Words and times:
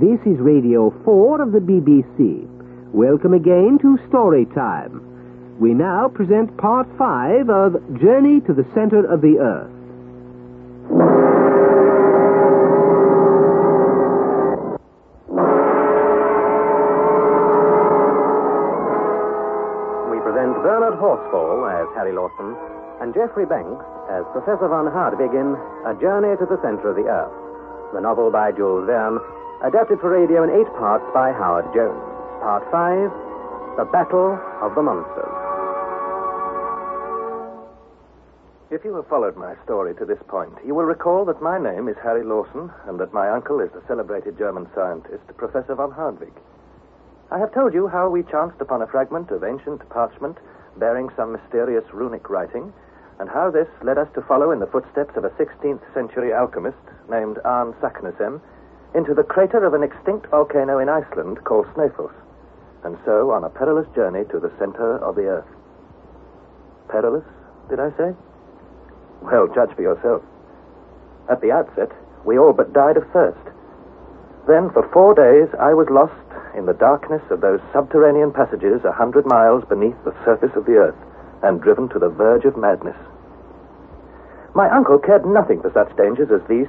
This 0.00 0.18
is 0.24 0.40
Radio 0.40 0.88
4 1.04 1.42
of 1.42 1.52
the 1.52 1.58
BBC. 1.58 2.48
Welcome 2.94 3.34
again 3.34 3.76
to 3.82 3.98
Story 4.08 4.46
Time. 4.46 5.04
We 5.60 5.74
now 5.74 6.08
present 6.08 6.56
Part 6.56 6.88
5 6.96 7.50
of 7.50 8.00
Journey 8.00 8.40
to 8.48 8.54
the 8.54 8.64
Center 8.72 9.04
of 9.04 9.20
the 9.20 9.36
Earth. 9.36 9.68
We 20.08 20.16
present 20.24 20.56
Bernard 20.64 20.96
Horsfall 20.96 21.68
as 21.68 21.84
Harry 21.94 22.16
Lawson 22.16 22.56
and 23.04 23.12
Geoffrey 23.12 23.44
Banks 23.44 23.84
as 24.08 24.24
Professor 24.32 24.68
von 24.72 24.88
Hardwig 24.88 25.36
in 25.36 25.52
A 25.84 25.92
Journey 26.00 26.40
to 26.40 26.46
the 26.48 26.56
Center 26.64 26.88
of 26.88 26.96
the 26.96 27.04
Earth, 27.04 27.36
the 27.92 28.00
novel 28.00 28.30
by 28.30 28.50
Jules 28.50 28.86
Verne, 28.86 29.20
adapted 29.62 30.00
for 30.00 30.08
radio 30.08 30.42
in 30.42 30.48
eight 30.48 30.72
parts 30.80 31.04
by 31.12 31.32
Howard 31.32 31.68
Jones. 31.76 32.00
Part 32.40 32.64
5 32.72 33.76
The 33.76 33.84
Battle 33.92 34.40
of 34.64 34.74
the 34.74 34.80
Monsters. 34.80 35.36
If 38.70 38.84
you 38.84 38.94
have 38.96 39.06
followed 39.08 39.36
my 39.36 39.52
story 39.64 39.94
to 39.96 40.06
this 40.06 40.22
point, 40.28 40.54
you 40.64 40.74
will 40.74 40.88
recall 40.88 41.26
that 41.26 41.42
my 41.42 41.58
name 41.60 41.88
is 41.88 41.96
Harry 42.02 42.24
Lawson 42.24 42.72
and 42.86 42.98
that 43.00 43.12
my 43.12 43.28
uncle 43.28 43.60
is 43.60 43.68
the 43.72 43.82
celebrated 43.86 44.38
German 44.38 44.66
scientist, 44.74 45.26
Professor 45.36 45.74
von 45.74 45.90
Hardwig. 45.92 46.32
I 47.30 47.38
have 47.38 47.52
told 47.52 47.74
you 47.74 47.86
how 47.86 48.08
we 48.08 48.22
chanced 48.22 48.62
upon 48.62 48.80
a 48.80 48.86
fragment 48.86 49.30
of 49.30 49.44
ancient 49.44 49.86
parchment 49.90 50.38
bearing 50.78 51.10
some 51.16 51.32
mysterious 51.32 51.84
runic 51.92 52.30
writing, 52.30 52.72
and 53.18 53.28
how 53.28 53.50
this 53.50 53.68
led 53.82 53.98
us 53.98 54.08
to 54.14 54.22
follow 54.22 54.52
in 54.52 54.60
the 54.60 54.72
footsteps 54.72 55.16
of 55.16 55.24
a 55.24 55.36
16th 55.36 55.82
century 55.92 56.32
alchemist 56.32 56.80
named 57.10 57.36
Arne 57.44 57.74
Saknussemm 57.82 58.40
into 58.94 59.14
the 59.14 59.22
crater 59.22 59.64
of 59.64 59.74
an 59.74 59.82
extinct 59.82 60.26
volcano 60.30 60.78
in 60.78 60.88
Iceland 60.88 61.44
called 61.44 61.66
Snæfellsnes, 61.74 62.12
and 62.84 62.98
so 63.04 63.30
on 63.30 63.44
a 63.44 63.50
perilous 63.50 63.86
journey 63.94 64.24
to 64.30 64.40
the 64.40 64.52
center 64.58 64.98
of 64.98 65.14
the 65.14 65.26
earth. 65.26 65.48
Perilous, 66.88 67.24
did 67.68 67.78
I 67.78 67.90
say? 67.96 68.14
Well, 69.22 69.46
judge 69.48 69.74
for 69.76 69.82
yourself. 69.82 70.22
At 71.28 71.40
the 71.40 71.52
outset, 71.52 71.92
we 72.24 72.38
all 72.38 72.52
but 72.52 72.72
died 72.72 72.96
of 72.96 73.06
thirst. 73.12 73.38
Then, 74.48 74.70
for 74.70 74.88
four 74.92 75.14
days, 75.14 75.48
I 75.60 75.74
was 75.74 75.88
lost 75.90 76.14
in 76.56 76.66
the 76.66 76.72
darkness 76.72 77.22
of 77.30 77.40
those 77.40 77.60
subterranean 77.72 78.32
passages 78.32 78.84
a 78.84 78.92
hundred 78.92 79.26
miles 79.26 79.64
beneath 79.68 79.96
the 80.04 80.16
surface 80.24 80.50
of 80.56 80.64
the 80.64 80.76
earth 80.76 80.98
and 81.42 81.60
driven 81.60 81.88
to 81.90 81.98
the 81.98 82.08
verge 82.08 82.44
of 82.44 82.56
madness. 82.56 82.96
My 84.54 84.68
uncle 84.68 84.98
cared 84.98 85.24
nothing 85.24 85.62
for 85.62 85.70
such 85.72 85.94
dangers 85.96 86.30
as 86.32 86.42
these. 86.48 86.66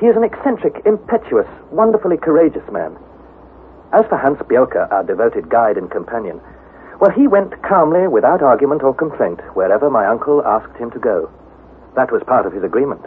He 0.00 0.06
is 0.06 0.16
an 0.16 0.24
eccentric, 0.24 0.80
impetuous, 0.86 1.46
wonderfully 1.70 2.16
courageous 2.16 2.64
man. 2.72 2.96
As 3.92 4.06
for 4.06 4.16
Hans 4.16 4.38
Bjelke, 4.38 4.90
our 4.90 5.04
devoted 5.04 5.50
guide 5.50 5.76
and 5.76 5.90
companion, 5.90 6.40
well, 7.00 7.10
he 7.10 7.28
went 7.28 7.62
calmly, 7.62 8.08
without 8.08 8.42
argument 8.42 8.82
or 8.82 8.94
complaint, 8.94 9.40
wherever 9.54 9.90
my 9.90 10.06
uncle 10.06 10.42
asked 10.44 10.76
him 10.76 10.90
to 10.92 10.98
go. 10.98 11.30
That 11.96 12.12
was 12.12 12.22
part 12.24 12.46
of 12.46 12.52
his 12.52 12.64
agreement. 12.64 13.04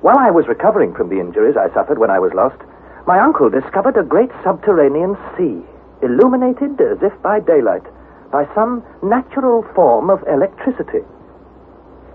While 0.00 0.18
I 0.18 0.30
was 0.30 0.46
recovering 0.48 0.94
from 0.94 1.08
the 1.08 1.20
injuries 1.20 1.56
I 1.56 1.72
suffered 1.74 1.98
when 1.98 2.10
I 2.10 2.18
was 2.18 2.32
lost, 2.34 2.58
my 3.06 3.18
uncle 3.18 3.50
discovered 3.50 3.96
a 3.96 4.02
great 4.02 4.30
subterranean 4.42 5.16
sea, 5.36 5.62
illuminated 6.02 6.80
as 6.80 6.98
if 7.02 7.12
by 7.22 7.40
daylight, 7.40 7.84
by 8.30 8.46
some 8.54 8.84
natural 9.02 9.62
form 9.74 10.10
of 10.10 10.22
electricity. 10.28 11.02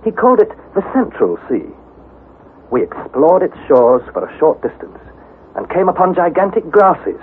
He 0.04 0.12
called 0.12 0.40
it 0.40 0.52
the 0.76 0.84
Central 0.94 1.38
Sea. 1.50 1.68
We 2.72 2.84
explored 2.84 3.44
its 3.44 3.58
shores 3.68 4.04
for 4.14 4.26
a 4.26 4.40
short 4.40 4.62
distance 4.62 4.98
and 5.56 5.70
came 5.70 5.90
upon 5.90 6.16
gigantic 6.16 6.70
grasses, 6.70 7.22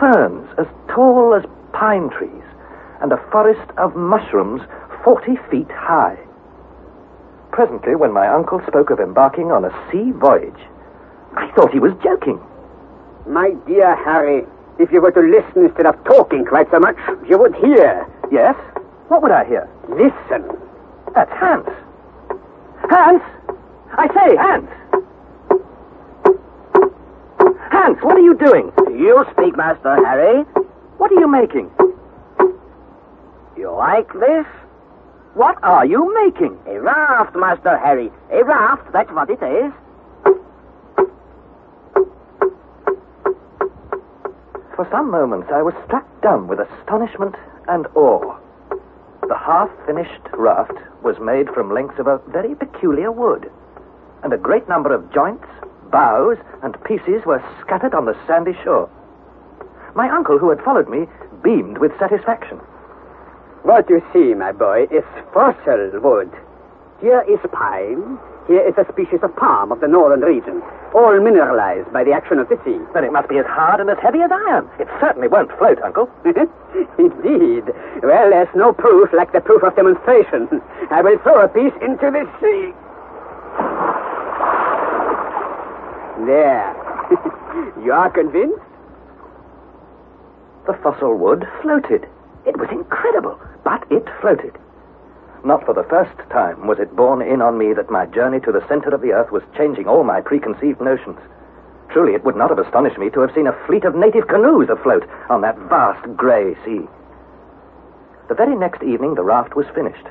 ferns 0.00 0.48
as 0.58 0.66
tall 0.88 1.34
as 1.34 1.44
pine 1.72 2.10
trees, 2.10 2.44
and 3.00 3.12
a 3.12 3.22
forest 3.30 3.70
of 3.76 3.96
mushrooms 3.96 4.62
40 5.04 5.36
feet 5.50 5.70
high. 5.70 6.16
Presently, 7.50 7.94
when 7.94 8.12
my 8.12 8.28
uncle 8.28 8.60
spoke 8.66 8.90
of 8.90 9.00
embarking 9.00 9.52
on 9.52 9.64
a 9.64 9.88
sea 9.90 10.12
voyage, 10.12 10.62
I 11.36 11.50
thought 11.52 11.72
he 11.72 11.80
was 11.80 11.92
joking. 12.02 12.40
My 13.26 13.50
dear 13.66 13.94
Harry, 14.04 14.44
if 14.78 14.90
you 14.90 15.00
were 15.00 15.12
to 15.12 15.20
listen 15.20 15.66
instead 15.66 15.86
of 15.86 16.02
talking 16.04 16.44
quite 16.44 16.70
so 16.70 16.78
much, 16.78 16.96
you 17.28 17.38
would 17.38 17.54
hear. 17.56 18.06
Yes? 18.30 18.56
What 19.08 19.22
would 19.22 19.32
I 19.32 19.44
hear? 19.44 19.68
Listen. 19.88 20.48
That's 21.14 21.30
Hans. 21.32 21.66
Hans! 21.66 21.81
I 24.02 24.08
say, 24.08 24.34
Hans! 24.36 24.68
Hans, 27.70 27.98
what 28.02 28.16
are 28.16 28.20
you 28.20 28.34
doing? 28.34 28.72
You 28.98 29.24
speak, 29.30 29.56
Master 29.56 29.94
Harry. 30.04 30.42
What 30.98 31.12
are 31.12 31.20
you 31.20 31.28
making? 31.28 31.70
You 33.56 33.70
like 33.70 34.12
this? 34.14 34.44
What 35.34 35.56
are 35.62 35.86
you 35.86 36.12
making? 36.24 36.58
A 36.66 36.80
raft, 36.80 37.36
Master 37.36 37.78
Harry. 37.78 38.10
A 38.32 38.42
raft, 38.42 38.92
that's 38.92 39.12
what 39.12 39.30
it 39.30 39.40
is. 39.40 39.72
For 44.74 44.88
some 44.90 45.12
moments 45.12 45.46
I 45.54 45.62
was 45.62 45.74
struck 45.86 46.04
dumb 46.22 46.48
with 46.48 46.58
astonishment 46.58 47.36
and 47.68 47.86
awe. 47.94 48.36
The 49.28 49.38
half 49.38 49.70
finished 49.86 50.26
raft 50.32 50.76
was 51.04 51.20
made 51.20 51.48
from 51.50 51.72
lengths 51.72 52.00
of 52.00 52.08
a 52.08 52.18
very 52.26 52.56
peculiar 52.56 53.12
wood, 53.12 53.48
and 54.22 54.32
a 54.32 54.38
great 54.38 54.68
number 54.68 54.94
of 54.94 55.12
joints, 55.12 55.46
boughs, 55.90 56.38
and 56.62 56.82
pieces 56.84 57.24
were 57.26 57.42
scattered 57.60 57.94
on 57.94 58.06
the 58.06 58.16
sandy 58.26 58.56
shore. 58.64 58.88
My 59.94 60.08
uncle, 60.08 60.38
who 60.38 60.50
had 60.50 60.62
followed 60.62 60.88
me, 60.88 61.06
beamed 61.42 61.78
with 61.78 61.92
satisfaction. 61.98 62.58
What 63.62 63.88
you 63.90 64.02
see, 64.12 64.34
my 64.34 64.52
boy, 64.52 64.88
is 64.90 65.04
fossil 65.32 66.00
wood. 66.00 66.30
Here 67.00 67.22
is 67.28 67.38
pine. 67.52 68.18
Here 68.48 68.66
is 68.66 68.74
a 68.74 68.90
species 68.90 69.20
of 69.22 69.36
palm 69.36 69.70
of 69.70 69.80
the 69.80 69.86
northern 69.86 70.20
region, 70.20 70.62
all 70.94 71.14
mineralized 71.20 71.92
by 71.92 72.02
the 72.02 72.10
action 72.10 72.40
of 72.40 72.48
the 72.48 72.58
sea. 72.64 72.78
Then 72.92 73.04
it 73.04 73.12
must 73.12 73.28
be 73.28 73.38
as 73.38 73.46
hard 73.46 73.78
and 73.78 73.88
as 73.88 73.98
heavy 74.02 74.18
as 74.18 74.32
iron. 74.32 74.68
It 74.80 74.88
certainly 74.98 75.28
won't 75.28 75.56
float, 75.58 75.80
Uncle. 75.82 76.10
Indeed. 76.98 77.70
Well, 78.02 78.30
there's 78.30 78.50
no 78.56 78.72
proof 78.72 79.12
like 79.12 79.32
the 79.32 79.40
proof 79.40 79.62
of 79.62 79.76
demonstration. 79.76 80.48
I 80.90 81.02
will 81.02 81.18
throw 81.22 81.44
a 81.44 81.48
piece 81.48 81.74
into 81.82 82.10
the 82.10 82.26
sea. 82.42 82.74
There. 86.18 86.74
you 87.84 87.92
are 87.92 88.10
convinced? 88.10 88.60
The 90.66 90.74
fossil 90.82 91.16
wood 91.16 91.48
floated. 91.60 92.08
It 92.46 92.56
was 92.56 92.68
incredible, 92.70 93.38
but 93.64 93.84
it 93.90 94.06
floated. 94.20 94.56
Not 95.44 95.64
for 95.66 95.74
the 95.74 95.84
first 95.84 96.16
time 96.30 96.68
was 96.68 96.78
it 96.78 96.94
borne 96.94 97.20
in 97.20 97.42
on 97.42 97.58
me 97.58 97.72
that 97.72 97.90
my 97.90 98.06
journey 98.06 98.38
to 98.40 98.52
the 98.52 98.66
center 98.68 98.94
of 98.94 99.00
the 99.00 99.12
earth 99.12 99.32
was 99.32 99.42
changing 99.56 99.88
all 99.88 100.04
my 100.04 100.20
preconceived 100.20 100.80
notions. 100.80 101.18
Truly, 101.90 102.14
it 102.14 102.24
would 102.24 102.36
not 102.36 102.50
have 102.50 102.60
astonished 102.60 102.96
me 102.98 103.10
to 103.10 103.20
have 103.20 103.34
seen 103.34 103.48
a 103.48 103.66
fleet 103.66 103.84
of 103.84 103.96
native 103.96 104.28
canoes 104.28 104.68
afloat 104.70 105.04
on 105.28 105.40
that 105.40 105.58
vast 105.68 106.16
gray 106.16 106.54
sea. 106.64 106.86
The 108.28 108.34
very 108.34 108.54
next 108.54 108.82
evening, 108.84 109.14
the 109.14 109.24
raft 109.24 109.56
was 109.56 109.66
finished. 109.74 110.06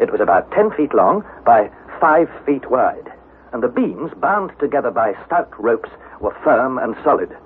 It 0.00 0.10
was 0.10 0.20
about 0.20 0.50
ten 0.52 0.70
feet 0.70 0.94
long 0.94 1.22
by 1.44 1.70
five 2.00 2.30
feet 2.46 2.70
wide, 2.70 3.11
and 3.52 3.62
the 3.62 3.68
beams, 3.68 4.12
bound 4.16 4.52
together 4.58 4.90
by 4.90 5.14
stout 5.26 5.52
ropes, 5.58 5.90
were 6.20 6.36
firm 6.42 6.78
and 6.78 6.96
solid. 7.04 7.36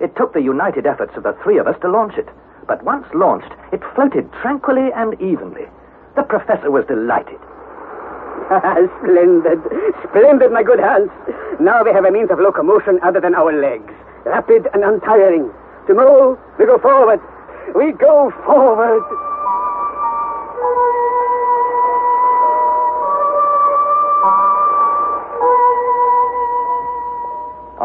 It 0.00 0.16
took 0.16 0.32
the 0.32 0.42
united 0.42 0.86
efforts 0.86 1.16
of 1.16 1.22
the 1.22 1.36
three 1.42 1.58
of 1.58 1.66
us 1.66 1.76
to 1.82 1.90
launch 1.90 2.14
it, 2.16 2.28
but 2.66 2.82
once 2.84 3.06
launched, 3.14 3.52
it 3.72 3.82
floated 3.94 4.30
tranquilly 4.40 4.90
and 4.94 5.20
evenly. 5.20 5.66
The 6.16 6.22
professor 6.22 6.70
was 6.70 6.84
delighted. 6.86 7.38
Splendid. 8.98 9.60
Splendid, 10.08 10.52
my 10.52 10.62
good 10.62 10.80
Hans. 10.80 11.10
Now 11.60 11.84
we 11.84 11.92
have 11.92 12.04
a 12.04 12.10
means 12.10 12.30
of 12.30 12.40
locomotion 12.40 12.98
other 13.02 13.20
than 13.20 13.34
our 13.34 13.52
legs. 13.52 13.92
Rapid 14.24 14.68
and 14.74 14.82
untiring. 14.82 15.50
To 15.86 15.94
move, 15.94 16.38
we 16.58 16.66
go 16.66 16.78
forward. 16.78 17.20
We 17.74 17.92
go 17.92 18.32
forward. 18.44 19.29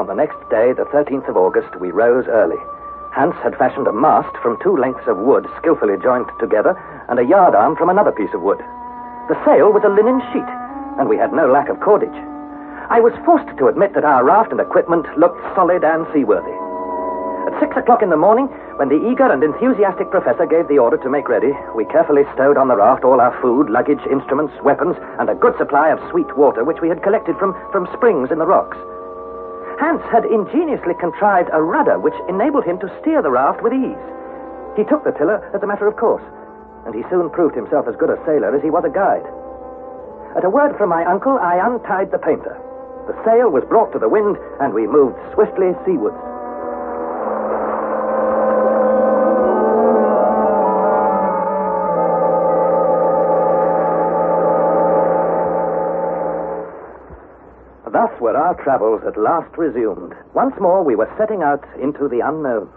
On 0.05 0.15
the 0.15 0.21
next 0.21 0.37
day, 0.53 0.69
the 0.71 0.85
13th 0.93 1.27
of 1.27 1.35
August, 1.35 1.81
we 1.81 1.89
rose 1.89 2.27
early. 2.29 2.61
Hans 3.09 3.33
had 3.41 3.57
fashioned 3.57 3.87
a 3.87 3.91
mast 3.91 4.29
from 4.37 4.61
two 4.61 4.77
lengths 4.77 5.07
of 5.07 5.17
wood 5.17 5.49
skillfully 5.57 5.97
joined 5.97 6.29
together 6.39 6.77
and 7.09 7.17
a 7.17 7.25
yardarm 7.25 7.75
from 7.75 7.89
another 7.89 8.11
piece 8.11 8.29
of 8.35 8.45
wood. 8.45 8.59
The 9.33 9.41
sail 9.41 9.73
was 9.73 9.81
a 9.81 9.89
linen 9.89 10.21
sheet, 10.29 10.45
and 11.01 11.09
we 11.09 11.17
had 11.17 11.33
no 11.33 11.49
lack 11.49 11.69
of 11.69 11.81
cordage. 11.81 12.13
I 12.93 13.01
was 13.01 13.17
forced 13.25 13.49
to 13.57 13.65
admit 13.65 13.95
that 13.95 14.05
our 14.05 14.23
raft 14.23 14.51
and 14.51 14.61
equipment 14.61 15.09
looked 15.17 15.41
solid 15.57 15.83
and 15.83 16.05
seaworthy. 16.13 16.53
At 17.49 17.57
six 17.57 17.73
o'clock 17.73 18.05
in 18.05 18.13
the 18.13 18.21
morning, 18.21 18.45
when 18.77 18.93
the 18.93 19.01
eager 19.09 19.25
and 19.25 19.41
enthusiastic 19.41 20.11
professor 20.13 20.45
gave 20.45 20.67
the 20.67 20.77
order 20.77 21.01
to 21.01 21.09
make 21.09 21.33
ready, 21.33 21.57
we 21.73 21.89
carefully 21.89 22.29
stowed 22.37 22.61
on 22.61 22.67
the 22.67 22.77
raft 22.77 23.03
all 23.03 23.17
our 23.17 23.33
food, 23.41 23.73
luggage, 23.73 24.05
instruments, 24.05 24.53
weapons, 24.61 25.01
and 25.17 25.33
a 25.33 25.41
good 25.41 25.57
supply 25.57 25.89
of 25.89 25.97
sweet 26.11 26.29
water 26.37 26.63
which 26.63 26.77
we 26.79 26.89
had 26.89 27.01
collected 27.01 27.35
from, 27.41 27.57
from 27.71 27.89
springs 27.97 28.29
in 28.29 28.37
the 28.37 28.45
rocks. 28.45 28.77
Hans 29.79 30.01
had 30.11 30.25
ingeniously 30.25 30.93
contrived 30.99 31.49
a 31.51 31.61
rudder 31.61 31.99
which 31.99 32.15
enabled 32.29 32.63
him 32.63 32.79
to 32.79 32.91
steer 33.01 33.21
the 33.21 33.31
raft 33.31 33.61
with 33.61 33.73
ease. 33.73 34.05
He 34.75 34.83
took 34.83 35.03
the 35.03 35.11
tiller 35.11 35.43
as 35.53 35.63
a 35.63 35.67
matter 35.67 35.87
of 35.87 35.95
course, 35.95 36.23
and 36.85 36.95
he 36.95 37.03
soon 37.09 37.29
proved 37.29 37.55
himself 37.55 37.87
as 37.87 37.95
good 37.95 38.09
a 38.09 38.19
sailor 38.25 38.55
as 38.55 38.63
he 38.63 38.69
was 38.69 38.85
a 38.85 38.89
guide. 38.89 39.25
At 40.35 40.45
a 40.45 40.49
word 40.49 40.77
from 40.77 40.89
my 40.89 41.05
uncle, 41.05 41.39
I 41.39 41.59
untied 41.63 42.11
the 42.11 42.19
painter. 42.19 42.59
The 43.07 43.15
sail 43.23 43.49
was 43.49 43.63
brought 43.65 43.91
to 43.93 43.99
the 43.99 44.09
wind, 44.09 44.37
and 44.59 44.73
we 44.73 44.87
moved 44.87 45.15
swiftly 45.33 45.71
seawards. 45.85 46.34
Were 58.19 58.35
our 58.35 58.55
travels 58.63 59.01
at 59.07 59.17
last 59.17 59.51
resumed. 59.57 60.13
Once 60.33 60.55
more 60.59 60.83
we 60.83 60.95
were 60.95 61.11
setting 61.17 61.43
out 61.43 61.63
into 61.81 62.07
the 62.07 62.19
unknown. 62.19 62.69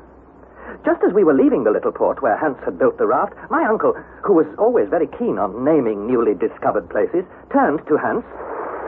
Just 0.85 1.03
as 1.03 1.13
we 1.13 1.25
were 1.25 1.35
leaving 1.35 1.65
the 1.65 1.71
little 1.71 1.93
port 1.93 2.23
where 2.23 2.37
Hans 2.37 2.59
had 2.65 2.79
built 2.79 2.99
the 2.99 3.07
raft, 3.07 3.35
my 3.51 3.65
uncle, 3.65 3.95
who 4.23 4.35
was 4.35 4.47
always 4.59 4.89
very 4.89 5.09
keen 5.19 5.39
on 5.39 5.65
naming 5.65 6.07
newly 6.07 6.35
discovered 6.35 6.89
places, 6.91 7.25
turned 7.51 7.81
to 7.89 7.97
Hans. 7.97 8.25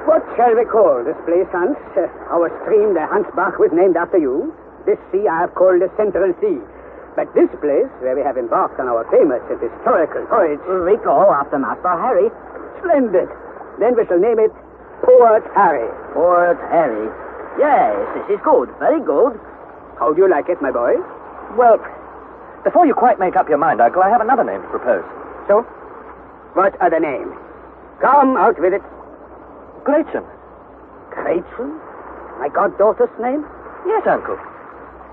What 0.06 0.22
shall 0.36 0.54
we 0.54 0.64
call 0.64 1.02
this 1.04 1.18
place, 1.24 1.48
Hans? 1.52 1.76
Uh, 1.96 2.08
our 2.32 2.48
stream, 2.62 2.94
the 2.94 3.04
Hansbach, 3.04 3.58
was 3.58 3.72
named 3.72 3.96
after 3.96 4.18
you. 4.18 4.54
This 4.86 4.98
sea 5.12 5.28
I 5.28 5.44
have 5.44 5.54
called 5.54 5.80
the 5.82 5.90
Central 5.96 6.32
Sea. 6.40 6.60
But 7.16 7.32
this 7.34 7.50
place, 7.60 7.90
where 8.00 8.16
we 8.16 8.22
have 8.22 8.38
embarked 8.38 8.80
on 8.80 8.88
our 8.88 9.04
famous 9.10 9.42
and 9.50 9.60
historical 9.60 10.24
voyage... 10.30 10.62
We 10.86 10.96
call 11.02 11.32
after 11.32 11.58
Master 11.58 11.96
Harry. 12.00 12.30
Splendid. 12.80 13.28
Then 13.78 13.96
we 13.96 14.06
shall 14.06 14.20
name 14.20 14.38
it 14.38 14.52
Port 15.02 15.44
Harry. 15.54 15.88
Port 16.12 16.58
Harry. 16.70 17.08
Yes, 17.58 17.96
this 18.14 18.36
is 18.36 18.40
good. 18.44 18.68
Very 18.78 19.00
good. 19.00 19.38
How 19.98 20.12
do 20.12 20.22
you 20.22 20.28
like 20.28 20.48
it, 20.48 20.62
my 20.62 20.70
boy? 20.70 20.96
Well, 21.56 21.78
before 22.64 22.86
you 22.86 22.94
quite 22.94 23.18
make 23.18 23.36
up 23.36 23.48
your 23.48 23.58
mind, 23.58 23.80
Uncle, 23.80 24.02
I 24.02 24.08
have 24.10 24.20
another 24.20 24.44
name 24.44 24.62
to 24.62 24.68
propose. 24.68 25.04
So? 25.48 25.62
What 26.54 26.80
other 26.80 27.00
name? 27.00 27.32
Come, 28.00 28.36
out 28.36 28.58
with 28.60 28.72
it. 28.72 28.82
Gretchen. 29.84 30.24
Gretchen? 31.10 31.80
My 32.38 32.48
goddaughter's 32.52 33.12
name? 33.20 33.44
Yes, 33.86 34.06
Uncle. 34.06 34.36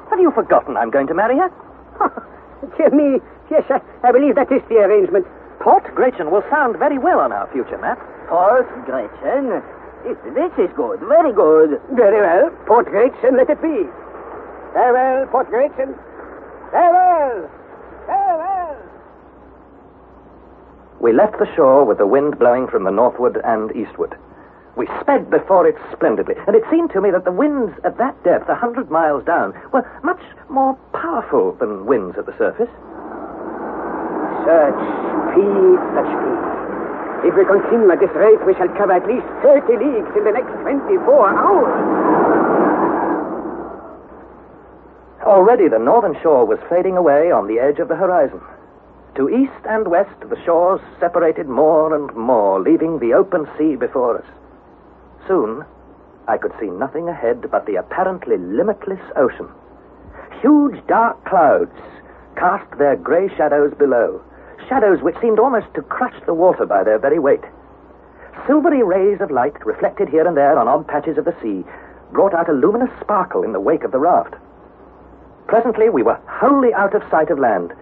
Have 0.10 0.19
you 0.19 0.31
forgotten 0.31 0.78
I'm 0.78 0.90
going 0.90 1.07
to 1.07 1.13
marry 1.13 1.38
her? 1.38 1.51
Dear 2.78 2.92
me. 2.92 3.19
Yes, 3.51 3.63
I, 3.69 3.81
I 4.07 4.12
believe 4.12 4.36
that 4.36 4.51
is 4.51 4.62
the 4.69 4.75
arrangement. 4.75 5.25
Port 5.60 5.83
Gretchen 5.95 6.31
will 6.31 6.44
sound 6.50 6.78
very 6.78 6.98
well 6.98 7.19
on 7.19 7.31
our 7.31 7.50
future 7.51 7.78
map. 7.78 8.00
Port 8.28 8.68
Gretchen. 8.86 9.63
This, 10.03 10.17
this 10.33 10.53
is 10.57 10.69
good. 10.75 10.99
Very 11.01 11.33
good. 11.33 11.81
Very 11.94 12.21
well. 12.21 12.49
Port 12.65 12.85
Gretchen, 12.85 13.38
let 13.38 13.49
it 13.49 13.61
be. 13.61 13.85
Farewell, 14.73 15.25
Port 15.27 15.49
Gretchen. 15.49 15.95
Farewell! 16.71 17.49
Farewell! 18.05 18.77
We 20.99 21.13
left 21.13 21.39
the 21.39 21.47
shore 21.55 21.85
with 21.85 21.97
the 21.97 22.07
wind 22.07 22.38
blowing 22.38 22.67
from 22.67 22.83
the 22.83 22.91
northward 22.91 23.41
and 23.44 23.75
eastward. 23.75 24.15
We 24.75 24.88
sped 25.01 25.31
before 25.31 25.65
it 25.67 25.75
splendidly, 25.91 26.35
and 26.45 26.55
it 26.55 26.63
seemed 26.69 26.91
to 26.91 27.01
me 27.01 27.09
that 27.11 27.25
the 27.25 27.31
winds 27.31 27.73
at 27.83 27.97
that 27.97 28.23
depth, 28.23 28.47
a 28.49 28.55
hundred 28.55 28.91
miles 28.91 29.25
down, 29.25 29.53
were 29.73 29.83
much 30.03 30.21
more 30.49 30.75
powerful 30.94 31.53
than 31.53 31.88
winds 31.88 32.15
at 32.17 32.27
the 32.27 32.38
surface. 32.38 32.69
Such 34.45 34.79
speed, 35.33 35.79
such 35.95 36.09
speed. 36.13 36.46
If 37.25 37.36
we 37.36 37.46
continue 37.46 37.90
at 37.92 38.00
this 38.00 38.14
rate, 38.14 38.46
we 38.46 38.54
shall 38.56 38.69
cover 38.78 38.94
at 38.94 39.08
least 39.08 39.25
30 39.42 39.78
leagues 39.78 40.14
in 40.16 40.24
the 40.24 40.31
next 40.31 40.54
24 40.62 41.30
hours. 41.34 41.74
Already 45.24 45.68
the 45.68 45.80
northern 45.80 46.16
shore 46.22 46.46
was 46.46 46.60
fading 46.69 46.96
away 46.96 47.31
on 47.31 47.48
the 47.48 47.60
edge 47.60 47.80
of 47.80 47.88
the 47.88 47.96
horizon. 47.96 48.40
To 49.16 49.30
east 49.30 49.66
and 49.68 49.88
west, 49.88 50.19
the 50.22 50.42
shores 50.46 50.80
separated 51.00 51.50
more 51.50 51.94
and 51.96 52.16
more, 52.16 52.62
leaving 52.62 53.00
the 53.00 53.14
open 53.14 53.48
sea 53.58 53.75
before 53.75 54.19
us. 54.19 54.25
Soon, 55.28 55.66
I 56.28 56.38
could 56.38 56.54
see 56.60 56.68
nothing 56.68 57.10
ahead 57.10 57.50
but 57.50 57.66
the 57.66 57.75
apparently 57.75 58.38
limitless 58.38 59.02
ocean. 59.16 59.50
Huge 60.42 60.86
dark 60.88 61.25
clouds 61.25 61.75
cast 62.36 62.78
their 62.78 62.96
grey 62.96 63.28
shadows 63.36 63.74
below, 63.78 64.22
shadows 64.68 65.01
which 65.01 65.19
seemed 65.21 65.39
almost 65.39 65.74
to 65.74 65.81
crush 65.81 66.15
the 66.25 66.33
water 66.33 66.65
by 66.65 66.83
their 66.83 67.00
very 67.00 67.19
weight. 67.19 67.44
Silvery 68.45 68.83
rays 68.83 69.21
of 69.21 69.31
light, 69.31 69.65
reflected 69.65 70.09
here 70.09 70.27
and 70.27 70.38
there 70.38 70.57
on 70.57 70.68
odd 70.68 70.88
patches 70.88 71.18
of 71.18 71.25
the 71.25 71.36
sea, 71.42 71.63
brought 72.12 72.33
out 72.33 72.50
a 72.50 72.54
luminous 72.54 72.92
sparkle 73.01 73.44
in 73.44 73.51
the 73.51 73.59
wake 73.59 73.83
of 73.83 73.92
the 73.92 74.00
raft. 74.00 74.36
Presently, 75.48 75.89
we 75.89 76.04
were 76.04 76.19
wholly 76.27 76.74
out 76.74 76.94
of 76.94 77.04
sight 77.09 77.30
of 77.30 77.39
land. 77.39 77.74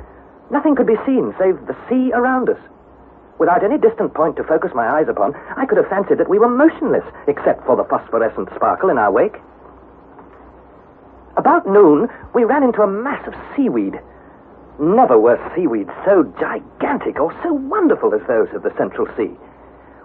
Nothing 0.52 0.76
could 0.76 0.88
be 0.88 0.98
seen 1.06 1.34
save 1.38 1.66
the 1.68 1.76
sea 1.90 2.12
around 2.14 2.50
us. 2.50 2.60
Without 3.38 3.64
any 3.64 3.78
distant 3.78 4.14
point 4.14 4.38
to 4.38 4.44
focus 4.44 4.72
my 4.74 4.88
eyes 4.88 5.08
upon, 5.10 5.36
I 5.58 5.66
could 5.66 5.78
have 5.78 5.90
fancied 5.90 6.20
that 6.20 6.30
we 6.30 6.40
were 6.40 6.48
motionless, 6.48 7.04
except 7.28 7.66
for 7.66 7.76
the 7.76 7.84
phosphorescent 7.84 8.50
sparkle 8.56 8.90
in 8.90 8.98
our 8.98 9.12
wake. 9.12 9.36
About 11.36 11.68
noon, 11.68 12.08
we 12.34 12.46
ran 12.46 12.64
into 12.64 12.82
a 12.82 12.88
mass 12.88 13.28
of 13.28 13.36
seaweed. 13.56 14.00
Never 14.80 15.18
were 15.18 15.40
seaweeds 15.56 15.92
so 16.04 16.24
gigantic 16.40 17.20
or 17.20 17.34
so 17.42 17.54
wonderful 17.54 18.14
as 18.14 18.22
those 18.28 18.50
of 18.54 18.64
the 18.64 18.74
Central 18.78 19.08
Sea. 19.16 19.32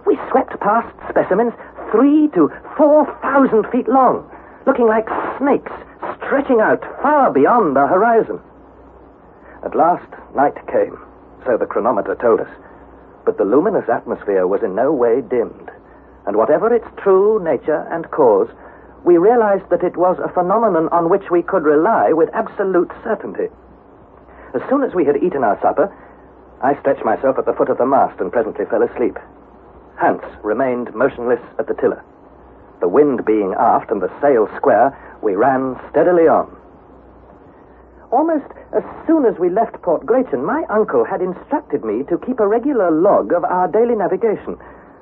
We 0.05 0.17
swept 0.29 0.59
past 0.59 0.95
specimens 1.09 1.53
three 1.91 2.29
to 2.29 2.49
four 2.77 3.05
thousand 3.21 3.67
feet 3.69 3.87
long, 3.87 4.29
looking 4.65 4.87
like 4.87 5.09
snakes 5.37 5.71
stretching 6.17 6.61
out 6.61 6.81
far 7.01 7.31
beyond 7.31 7.75
the 7.75 7.85
horizon. 7.85 8.39
At 9.65 9.75
last, 9.75 10.07
night 10.33 10.55
came, 10.67 10.97
so 11.45 11.57
the 11.57 11.65
chronometer 11.65 12.15
told 12.15 12.39
us. 12.39 12.49
But 13.25 13.37
the 13.37 13.43
luminous 13.43 13.89
atmosphere 13.89 14.47
was 14.47 14.63
in 14.63 14.73
no 14.73 14.93
way 14.93 15.21
dimmed. 15.21 15.69
And 16.25 16.37
whatever 16.37 16.73
its 16.73 16.87
true 16.97 17.43
nature 17.43 17.85
and 17.91 18.09
cause, 18.11 18.47
we 19.03 19.17
realized 19.17 19.69
that 19.69 19.83
it 19.83 19.97
was 19.97 20.17
a 20.19 20.33
phenomenon 20.33 20.87
on 20.93 21.09
which 21.09 21.29
we 21.29 21.41
could 21.41 21.63
rely 21.63 22.13
with 22.13 22.29
absolute 22.33 22.91
certainty. 23.03 23.49
As 24.53 24.61
soon 24.69 24.83
as 24.83 24.93
we 24.93 25.05
had 25.05 25.17
eaten 25.23 25.43
our 25.43 25.59
supper, 25.61 25.93
I 26.61 26.75
stretched 26.79 27.05
myself 27.05 27.37
at 27.37 27.45
the 27.45 27.53
foot 27.53 27.69
of 27.69 27.77
the 27.77 27.85
mast 27.85 28.19
and 28.19 28.31
presently 28.31 28.65
fell 28.65 28.83
asleep. 28.83 29.17
Hans 29.95 30.21
remained 30.43 30.93
motionless 30.93 31.41
at 31.57 31.67
the 31.67 31.73
tiller. 31.73 32.03
The 32.81 32.87
wind 32.87 33.25
being 33.25 33.53
aft 33.57 33.91
and 33.91 34.01
the 34.01 34.11
sail 34.19 34.49
square, 34.57 34.97
we 35.21 35.35
ran 35.35 35.79
steadily 35.89 36.27
on. 36.27 36.55
Almost 38.11 38.51
as 38.73 38.83
soon 39.07 39.25
as 39.25 39.39
we 39.39 39.49
left 39.49 39.81
Port 39.81 40.05
Gretchen, 40.05 40.43
my 40.43 40.63
uncle 40.69 41.05
had 41.05 41.21
instructed 41.21 41.85
me 41.85 42.03
to 42.09 42.17
keep 42.17 42.39
a 42.39 42.47
regular 42.47 42.91
log 42.91 43.31
of 43.31 43.45
our 43.45 43.67
daily 43.67 43.95
navigation, 43.95 44.57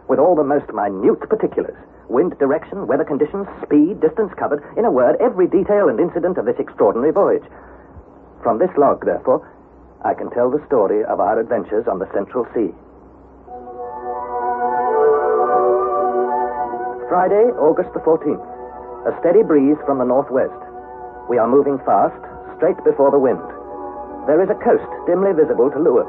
with 0.07 0.19
all 0.19 0.35
the 0.35 0.43
most 0.43 0.71
minute 0.73 1.27
particulars 1.27 1.77
wind 2.09 2.37
direction, 2.39 2.87
weather 2.87 3.05
conditions, 3.05 3.47
speed, 3.63 4.01
distance 4.01 4.33
covered, 4.37 4.63
in 4.75 4.83
a 4.83 4.91
word, 4.91 5.15
every 5.21 5.47
detail 5.47 5.89
and 5.89 5.99
incident 5.99 6.37
of 6.37 6.45
this 6.45 6.57
extraordinary 6.59 7.11
voyage. 7.11 7.45
From 8.41 8.57
this 8.57 8.71
log, 8.77 9.03
therefore, 9.03 9.43
I 10.03 10.13
can 10.13 10.31
tell 10.31 10.49
the 10.49 10.63
story 10.65 11.03
of 11.03 11.19
our 11.19 11.39
adventures 11.39 11.87
on 11.87 11.99
the 11.99 12.07
Central 12.15 12.47
Sea. 12.55 12.71
Friday, 17.11 17.51
August 17.59 17.91
the 17.91 17.99
14th. 17.99 18.39
A 19.07 19.13
steady 19.19 19.43
breeze 19.43 19.75
from 19.85 19.99
the 19.99 20.07
northwest. 20.07 20.55
We 21.27 21.37
are 21.37 21.51
moving 21.51 21.79
fast, 21.83 22.15
straight 22.55 22.79
before 22.87 23.11
the 23.11 23.19
wind. 23.19 23.43
There 24.23 24.39
is 24.39 24.47
a 24.47 24.61
coast 24.63 24.87
dimly 25.03 25.35
visible 25.35 25.67
to 25.71 25.79
leeward. 25.79 26.07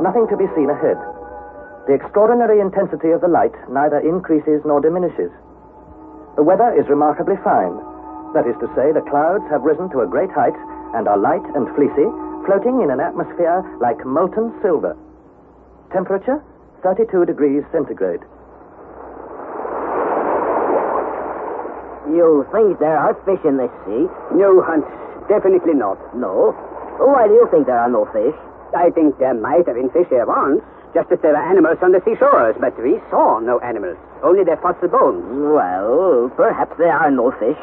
Nothing 0.00 0.24
to 0.32 0.36
be 0.40 0.48
seen 0.56 0.72
ahead. 0.72 0.96
The 1.84 1.92
extraordinary 1.92 2.60
intensity 2.60 3.12
of 3.12 3.20
the 3.20 3.28
light 3.28 3.52
neither 3.68 4.00
increases 4.00 4.64
nor 4.64 4.80
diminishes. 4.80 5.30
The 6.36 6.46
weather 6.46 6.72
is 6.72 6.88
remarkably 6.88 7.36
fine. 7.44 7.76
That 8.32 8.48
is 8.48 8.56
to 8.64 8.72
say, 8.72 8.96
the 8.96 9.04
clouds 9.04 9.44
have 9.52 9.68
risen 9.68 9.92
to 9.92 10.00
a 10.00 10.08
great 10.08 10.32
height 10.32 10.56
and 10.94 11.08
are 11.08 11.18
light 11.18 11.44
and 11.54 11.68
fleecy, 11.74 12.06
floating 12.46 12.80
in 12.80 12.90
an 12.90 13.00
atmosphere 13.00 13.62
like 13.80 14.04
molten 14.06 14.54
silver. 14.62 14.96
Temperature, 15.92 16.42
32 16.82 17.26
degrees 17.26 17.62
centigrade. 17.72 18.20
You 22.10 22.46
think 22.52 22.78
there 22.78 22.98
are 22.98 23.14
fish 23.24 23.40
in 23.44 23.56
this 23.56 23.72
sea? 23.84 24.06
No, 24.36 24.62
Hans. 24.62 24.84
Definitely 25.28 25.74
not. 25.74 25.96
No. 26.14 26.52
Why 27.00 27.26
do 27.26 27.34
you 27.34 27.48
think 27.50 27.66
there 27.66 27.78
are 27.78 27.88
no 27.88 28.04
fish? 28.12 28.36
I 28.76 28.90
think 28.90 29.18
there 29.18 29.34
might 29.34 29.66
have 29.66 29.76
been 29.76 29.90
fish 29.90 30.06
here 30.10 30.26
once, 30.26 30.60
just 30.92 31.10
as 31.10 31.18
there 31.22 31.32
were 31.32 31.42
animals 31.42 31.78
on 31.82 31.92
the 31.92 32.02
seashores, 32.04 32.54
but 32.60 32.76
we 32.82 33.00
saw 33.10 33.40
no 33.40 33.58
animals, 33.60 33.96
only 34.22 34.44
their 34.44 34.58
fossil 34.58 34.88
bones. 34.88 35.24
Well, 35.26 36.30
perhaps 36.36 36.76
there 36.78 36.92
are 36.92 37.10
no 37.10 37.32
fish. 37.40 37.58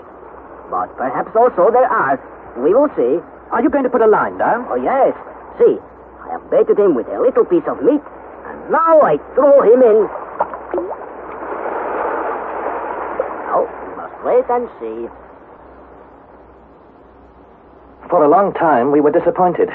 But 0.71 0.91
perhaps 0.97 1.31
also 1.35 1.69
there 1.71 1.87
are. 1.87 2.17
We 2.57 2.73
will 2.73 2.89
see. 2.95 3.19
Are 3.51 3.61
you 3.61 3.69
going 3.69 3.83
to 3.83 3.89
put 3.89 4.01
a 4.01 4.07
line 4.07 4.37
down? 4.37 4.65
Oh, 4.69 4.75
yes. 4.75 5.15
See, 5.59 5.77
I 6.23 6.31
have 6.31 6.49
baited 6.51 6.79
him 6.79 6.95
with 6.95 7.07
a 7.07 7.19
little 7.19 7.45
piece 7.45 7.63
of 7.67 7.81
meat, 7.83 8.01
and 8.47 8.71
now 8.71 9.01
I 9.01 9.17
throw 9.35 9.61
him 9.61 9.81
in. 9.83 10.07
Now, 13.47 13.67
we 13.67 13.95
must 13.95 14.15
wait 14.23 14.45
and 14.49 14.69
see. 14.79 15.07
For 18.09 18.23
a 18.23 18.29
long 18.29 18.53
time, 18.53 18.91
we 18.91 18.99
were 18.99 19.11
disappointed. 19.11 19.69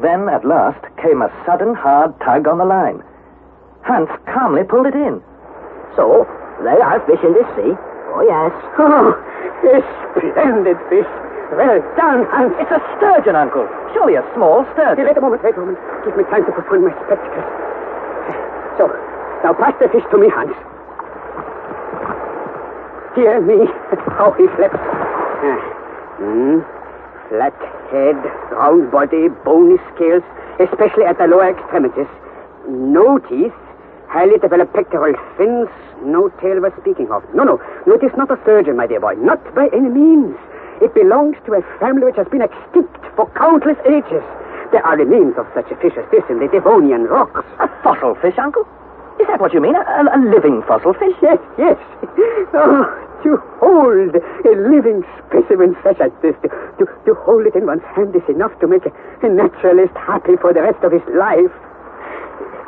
Then, 0.00 0.28
at 0.28 0.44
last, 0.44 0.84
came 1.00 1.22
a 1.22 1.32
sudden 1.44 1.74
hard 1.74 2.18
tug 2.20 2.46
on 2.46 2.58
the 2.58 2.64
line. 2.64 3.02
Hans 3.82 4.08
calmly 4.26 4.64
pulled 4.64 4.86
it 4.86 4.94
in. 4.94 5.22
So, 5.96 6.26
there 6.62 6.82
are 6.82 7.00
fish 7.06 7.20
in 7.24 7.32
this 7.32 7.48
sea. 7.56 7.72
Oh, 8.12 8.22
yes. 8.24 8.52
Oh, 9.66 9.82
splendid 10.12 10.76
fish. 10.90 11.08
Well 11.54 11.78
done, 11.94 12.26
Hans. 12.34 12.52
It's 12.58 12.70
a 12.70 12.82
sturgeon, 12.98 13.36
Uncle. 13.36 13.68
Surely 13.94 14.16
a 14.18 14.24
small 14.34 14.66
sturgeon. 14.74 15.06
wait 15.06 15.16
a 15.16 15.20
moment, 15.20 15.42
wait 15.42 15.54
a 15.54 15.60
moment. 15.60 15.78
Give 16.04 16.16
me 16.16 16.24
time 16.24 16.44
to 16.46 16.52
put 16.52 16.66
on 16.74 16.82
my 16.82 16.92
spectacles. 17.06 17.46
So, 18.78 18.90
now 19.46 19.54
pass 19.54 19.74
the 19.78 19.88
fish 19.88 20.02
to 20.10 20.18
me, 20.18 20.28
Hans. 20.28 20.56
Dear 23.14 23.40
me, 23.40 23.64
how 24.18 24.32
he 24.38 24.44
slept. 24.56 24.74
Ah, 24.74 25.60
hmm. 26.18 26.60
Flat 27.30 27.56
head, 27.90 28.18
round 28.52 28.90
body, 28.90 29.28
bony 29.44 29.78
scales, 29.94 30.22
especially 30.60 31.04
at 31.04 31.18
the 31.18 31.26
lower 31.26 31.48
extremities. 31.50 32.10
No 32.68 33.18
teeth, 33.18 33.54
highly 34.08 34.38
developed 34.38 34.74
pectoral 34.74 35.14
fins, 35.38 35.68
no 36.02 36.28
tail 36.42 36.60
worth 36.60 36.74
speaking 36.82 37.10
of. 37.10 37.22
No, 37.34 37.44
no, 37.44 37.62
no, 37.86 37.94
it 37.94 38.02
is 38.02 38.12
not 38.16 38.30
a 38.30 38.38
sturgeon, 38.42 38.76
my 38.76 38.86
dear 38.86 39.00
boy. 39.00 39.14
Not 39.14 39.42
by 39.54 39.68
any 39.72 39.88
means. 39.88 40.36
It 40.80 40.94
belongs 40.94 41.36
to 41.46 41.54
a 41.54 41.62
family 41.80 42.04
which 42.04 42.16
has 42.16 42.28
been 42.28 42.42
extinct 42.42 43.00
for 43.16 43.28
countless 43.36 43.78
ages. 43.86 44.24
There 44.72 44.84
are 44.84 44.96
remains 44.96 45.38
of 45.38 45.46
such 45.54 45.70
a 45.70 45.76
fish 45.76 45.94
as 45.96 46.04
this 46.10 46.24
in 46.28 46.38
the 46.38 46.48
Devonian 46.48 47.04
rocks. 47.04 47.46
A 47.60 47.68
fossil 47.82 48.14
fish, 48.16 48.36
Uncle? 48.36 48.66
Is 49.20 49.26
that 49.28 49.40
what 49.40 49.54
you 49.54 49.60
mean? 49.60 49.74
A, 49.74 49.80
a, 49.80 50.20
living 50.20 50.62
fossil 50.68 50.92
fish? 50.92 51.16
Yes, 51.22 51.38
yes. 51.56 51.78
Oh, 52.54 52.86
to 53.24 53.36
hold 53.58 54.14
a 54.14 54.54
living 54.70 55.02
specimen 55.18 55.76
such 55.82 56.00
as 56.00 56.12
this, 56.22 56.34
to, 56.42 56.48
to, 56.78 56.84
to 57.04 57.14
hold 57.26 57.46
it 57.46 57.54
in 57.54 57.66
one's 57.66 57.82
hand 57.96 58.14
is 58.14 58.22
enough 58.28 58.52
to 58.60 58.66
make 58.66 58.86
a, 58.86 58.92
a 59.24 59.28
naturalist 59.28 59.94
happy 59.96 60.36
for 60.40 60.52
the 60.52 60.62
rest 60.62 60.82
of 60.84 60.92
his 60.92 61.02
life. 61.16 61.52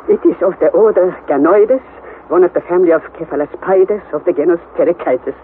It 0.09 0.19
is 0.25 0.35
of 0.41 0.59
the 0.59 0.67
order 0.73 1.15
Ganoides, 1.29 1.81
one 2.29 2.43
of 2.43 2.53
the 2.53 2.61
family 2.61 2.91
of 2.91 3.01
Cephalaspides 3.13 4.13
of 4.13 4.25
the 4.25 4.33
genus 4.33 4.59
Pterichthys. 4.75 5.37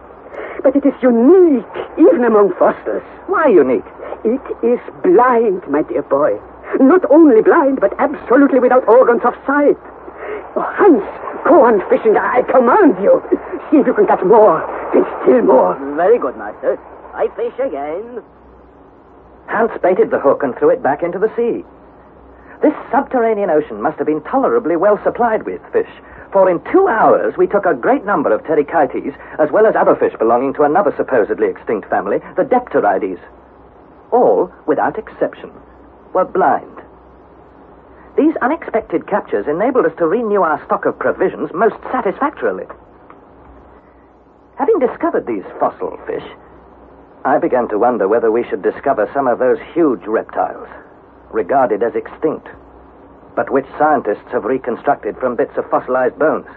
But 0.64 0.76
it 0.76 0.86
is 0.86 0.94
unique, 1.02 1.76
even 1.98 2.24
among 2.24 2.54
fossils. 2.56 3.04
Why 3.28 3.48
unique? 3.48 3.86
It 4.24 4.42
is 4.66 4.80
blind, 5.04 5.68
my 5.70 5.84
dear 5.84 6.02
boy. 6.02 6.40
Not 6.80 7.06
only 7.12 7.42
blind, 7.42 7.80
but 7.80 7.94
absolutely 8.00 8.60
without 8.60 8.88
organs 8.88 9.22
of 9.24 9.36
sight. 9.46 9.78
Oh, 10.56 10.66
Hans, 10.76 11.04
go 11.46 11.64
on 11.64 11.88
fishing, 11.90 12.18
I 12.18 12.42
command 12.50 12.98
you. 13.04 13.22
See 13.70 13.78
if 13.78 13.88
you 13.88 13.94
can 13.94 14.08
catch 14.08 14.24
more, 14.24 14.64
and 14.96 15.06
still 15.22 15.42
more. 15.42 15.76
Very 15.96 16.18
good, 16.18 16.38
master. 16.38 16.80
I 17.14 17.28
fish 17.36 17.54
again. 17.60 18.24
Hans 19.48 19.72
baited 19.82 20.10
the 20.10 20.20
hook 20.20 20.44
and 20.44 20.56
threw 20.58 20.70
it 20.70 20.82
back 20.82 21.04
into 21.04 21.20
the 21.20 21.32
sea. 21.36 21.64
This 22.62 22.74
subterranean 22.92 23.50
ocean 23.50 23.82
must 23.82 23.98
have 23.98 24.08
been 24.08 24.22
tolerably 24.24 24.76
well 24.76 25.00
supplied 25.04 25.44
with 25.46 25.62
fish, 25.72 25.90
for 26.36 26.50
in 26.50 26.60
two 26.70 26.90
hours 26.90 27.34
we 27.38 27.48
took 27.48 27.66
a 27.66 27.74
great 27.74 28.04
number 28.04 28.30
of 28.34 28.44
pterichthydes, 28.44 29.16
as 29.40 29.50
well 29.52 29.66
as 29.66 29.74
other 29.74 29.96
fish 29.96 30.12
belonging 30.20 30.54
to 30.54 30.64
another 30.64 30.94
supposedly 30.98 31.48
extinct 31.48 31.90
family, 31.90 32.18
the 32.36 32.44
Dipterides. 32.44 33.22
All, 34.12 34.52
without 34.68 35.00
exception, 35.00 35.50
were 36.14 36.26
blind. 36.26 36.82
These 38.18 38.36
unexpected 38.42 39.08
captures 39.08 39.48
enabled 39.48 39.86
us 39.86 39.96
to 39.98 40.08
renew 40.08 40.42
our 40.42 40.62
stock 40.66 40.86
of 40.86 41.00
provisions 41.00 41.52
most 41.54 41.78
satisfactorily. 41.90 42.66
Having 44.58 44.80
discovered 44.80 45.26
these 45.26 45.46
fossil 45.58 45.98
fish, 46.06 46.28
I 47.24 47.38
began 47.38 47.70
to 47.70 47.80
wonder 47.80 48.10
whether 48.10 48.30
we 48.30 48.44
should 48.44 48.62
discover 48.62 49.10
some 49.14 49.28
of 49.30 49.40
those 49.40 49.60
huge 49.74 50.04
reptiles, 50.06 50.68
regarded 51.32 51.82
as 51.82 51.96
extinct, 51.96 52.50
but 53.36 53.50
which 53.50 53.66
scientists 53.78 54.32
have 54.32 54.46
reconstructed 54.46 55.18
from 55.18 55.36
bits 55.36 55.58
of 55.58 55.70
fossilized 55.70 56.18
bones. 56.18 56.48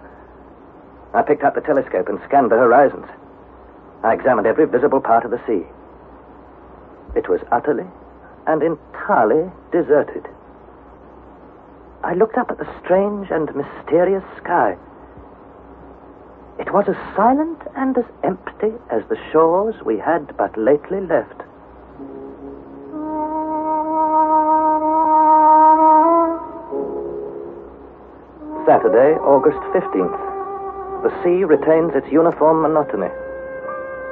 I 1.15 1.23
picked 1.23 1.43
up 1.43 1.55
the 1.55 1.61
telescope 1.61 2.09
and 2.09 2.21
scanned 2.27 2.51
the 2.51 2.57
horizons. 2.57 3.07
I 4.05 4.15
examined 4.15 4.47
every 4.47 4.67
visible 4.67 5.01
part 5.01 5.25
of 5.25 5.31
the 5.31 5.41
sea. 5.47 5.67
It 7.17 7.29
was 7.29 7.41
utterly 7.51 7.87
and 8.47 8.63
entirely 8.63 9.51
deserted. 9.73 10.27
I 12.05 12.15
looked 12.15 12.39
up 12.39 12.51
at 12.51 12.59
the 12.59 12.81
strange 12.85 13.31
and 13.31 13.55
mysterious 13.55 14.25
sky. 14.37 14.77
It 16.59 16.73
was 16.73 16.89
as 16.89 16.97
silent 17.17 17.61
and 17.77 17.97
as 17.99 18.05
empty 18.23 18.73
as 18.91 19.03
the 19.09 19.19
shores 19.33 19.75
we 19.85 19.99
had 19.99 20.37
but 20.37 20.57
lately 20.57 21.01
left. 21.01 21.43
Saturday, 28.69 29.17
August 29.25 29.65
15th. 29.73 30.21
The 31.01 31.15
sea 31.25 31.41
retains 31.43 31.97
its 31.97 32.13
uniform 32.13 32.61
monotony. 32.61 33.09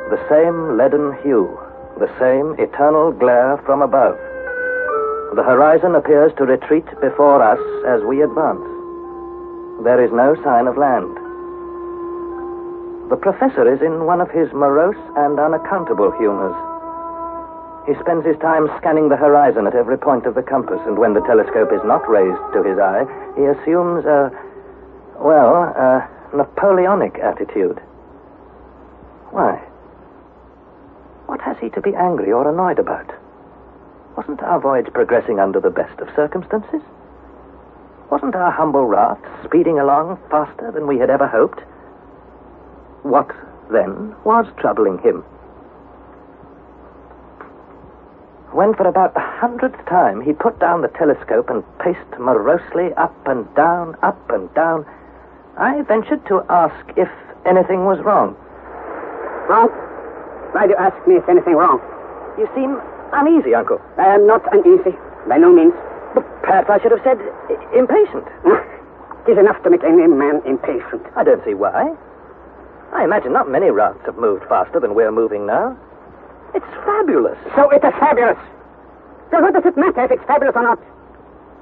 The 0.08 0.22
same 0.32 0.78
leaden 0.80 1.12
hue, 1.20 1.44
the 2.00 2.08
same 2.16 2.56
eternal 2.56 3.12
glare 3.12 3.60
from 3.68 3.82
above. 3.82 4.16
The 5.36 5.44
horizon 5.44 5.94
appears 5.94 6.32
to 6.38 6.48
retreat 6.48 6.88
before 7.04 7.44
us 7.44 7.60
as 7.84 8.00
we 8.08 8.22
advance. 8.24 8.64
There 9.84 10.00
is 10.00 10.08
no 10.16 10.32
sign 10.40 10.72
of 10.72 10.80
land. 10.80 11.12
The 13.12 13.20
professor 13.20 13.68
is 13.68 13.82
in 13.84 14.08
one 14.08 14.22
of 14.22 14.30
his 14.30 14.48
morose 14.56 14.96
and 15.20 15.38
unaccountable 15.38 16.16
humors. 16.16 16.56
He 17.86 17.94
spends 18.00 18.24
his 18.24 18.38
time 18.38 18.72
scanning 18.78 19.10
the 19.10 19.20
horizon 19.20 19.68
at 19.68 19.76
every 19.76 19.98
point 19.98 20.24
of 20.24 20.34
the 20.34 20.42
compass, 20.42 20.80
and 20.86 20.96
when 20.96 21.12
the 21.12 21.20
telescope 21.28 21.70
is 21.76 21.84
not 21.84 22.08
raised 22.08 22.40
to 22.56 22.64
his 22.64 22.80
eye, 22.80 23.04
he 23.36 23.44
assumes 23.44 24.04
a, 24.06 24.32
well, 25.18 25.62
a 25.62 26.08
Napoleonic 26.34 27.18
attitude. 27.18 27.78
Why? 29.30 29.56
What 31.26 31.40
has 31.40 31.56
he 31.60 31.70
to 31.70 31.80
be 31.80 31.94
angry 31.94 32.32
or 32.32 32.48
annoyed 32.48 32.78
about? 32.78 33.12
Wasn't 34.16 34.42
our 34.42 34.60
voyage 34.60 34.92
progressing 34.92 35.38
under 35.40 35.60
the 35.60 35.70
best 35.70 36.00
of 36.00 36.08
circumstances? 36.16 36.80
Wasn't 38.10 38.34
our 38.34 38.50
humble 38.50 38.86
raft 38.86 39.24
speeding 39.44 39.78
along 39.78 40.18
faster 40.30 40.70
than 40.70 40.86
we 40.86 40.98
had 40.98 41.10
ever 41.10 41.26
hoped? 41.26 41.60
What, 43.02 43.30
then, 43.70 44.14
was 44.24 44.46
troubling 44.58 44.98
him? 44.98 45.24
When 48.52 48.74
for 48.74 48.86
about 48.86 49.12
the 49.12 49.20
hundredth 49.20 49.84
time 49.86 50.22
he 50.22 50.32
put 50.32 50.58
down 50.58 50.80
the 50.80 50.88
telescope 50.88 51.50
and 51.50 51.62
paced 51.78 52.18
morosely 52.18 52.94
up 52.94 53.14
and 53.26 53.52
down, 53.54 53.96
up 54.02 54.30
and 54.30 54.52
down, 54.54 54.86
I 55.58 55.80
ventured 55.82 56.24
to 56.26 56.44
ask 56.50 56.76
if 56.96 57.08
anything 57.46 57.86
was 57.86 57.98
wrong. 58.00 58.36
Wrong? 59.48 59.72
Why 60.52 60.66
do 60.66 60.76
you 60.76 60.76
ask 60.76 60.96
me 61.08 61.16
if 61.16 61.28
anything 61.28 61.54
wrong? 61.54 61.80
You 62.36 62.44
seem 62.54 62.76
uneasy, 63.12 63.54
Uncle. 63.54 63.80
I 63.96 64.12
am 64.14 64.26
not 64.26 64.44
uneasy, 64.52 64.92
by 65.28 65.38
no 65.38 65.52
means. 65.52 65.72
But 66.14 66.24
perhaps 66.42 66.68
I 66.68 66.80
should 66.80 66.92
have 66.92 67.00
said 67.04 67.16
impatient. 67.72 68.24
Ah, 68.44 68.60
it 69.26 69.32
is 69.32 69.38
enough 69.38 69.62
to 69.64 69.70
make 69.70 69.84
any 69.84 70.06
man 70.06 70.42
impatient. 70.44 71.00
I 71.16 71.24
don't 71.24 71.44
see 71.44 71.54
why. 71.54 71.94
I 72.92 73.04
imagine 73.04 73.32
not 73.32 73.48
many 73.48 73.70
rafts 73.70 74.04
have 74.04 74.16
moved 74.16 74.44
faster 74.48 74.78
than 74.78 74.94
we're 74.94 75.12
moving 75.12 75.46
now. 75.46 75.76
It's 76.54 76.68
fabulous. 76.84 77.38
So 77.56 77.70
it 77.70 77.84
is 77.84 77.92
fabulous. 77.98 78.38
So 79.30 79.40
what 79.40 79.54
does 79.54 79.64
it 79.64 79.76
matter 79.76 80.04
if 80.04 80.10
it's 80.10 80.24
fabulous 80.24 80.54
or 80.54 80.62
not? 80.62 80.78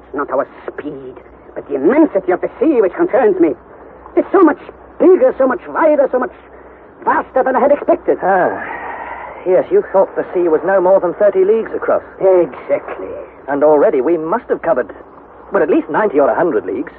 It's 0.07 0.15
not 0.15 0.31
our 0.31 0.47
speed, 0.67 1.15
but 1.55 1.67
the 1.69 1.77
immensity 1.77 2.33
of 2.33 2.41
the 2.41 2.51
sea 2.61 2.83
which 2.83 2.93
concerns 2.95 3.39
me. 3.41 3.55
It's 4.17 4.31
so 4.33 4.41
much 4.41 4.61
bigger, 4.99 5.35
so 5.39 5.47
much 5.47 5.61
wider, 5.69 6.09
so 6.11 6.19
much 6.19 6.33
faster 7.05 7.43
than 7.43 7.57
I 7.57 7.61
had 7.61 7.73
expected. 7.73 8.19
Ah, 8.23 9.43
yes, 9.47 9.67
you 9.71 9.83
thought 9.93 10.15
the 10.17 10.25
sea 10.33 10.49
was 10.49 10.61
no 10.65 10.81
more 10.81 11.01
than 11.01 11.15
30 11.15 11.45
leagues 11.45 11.73
across. 11.75 12.03
Exactly. 12.21 13.11
And 13.49 13.63
already 13.63 14.01
we 14.01 14.17
must 14.17 14.49
have 14.49 14.63
covered, 14.63 14.95
well, 15.53 15.63
at 15.63 15.69
least 15.69 15.89
90 15.91 16.19
or 16.21 16.29
100 16.29 16.65
leagues. 16.65 16.93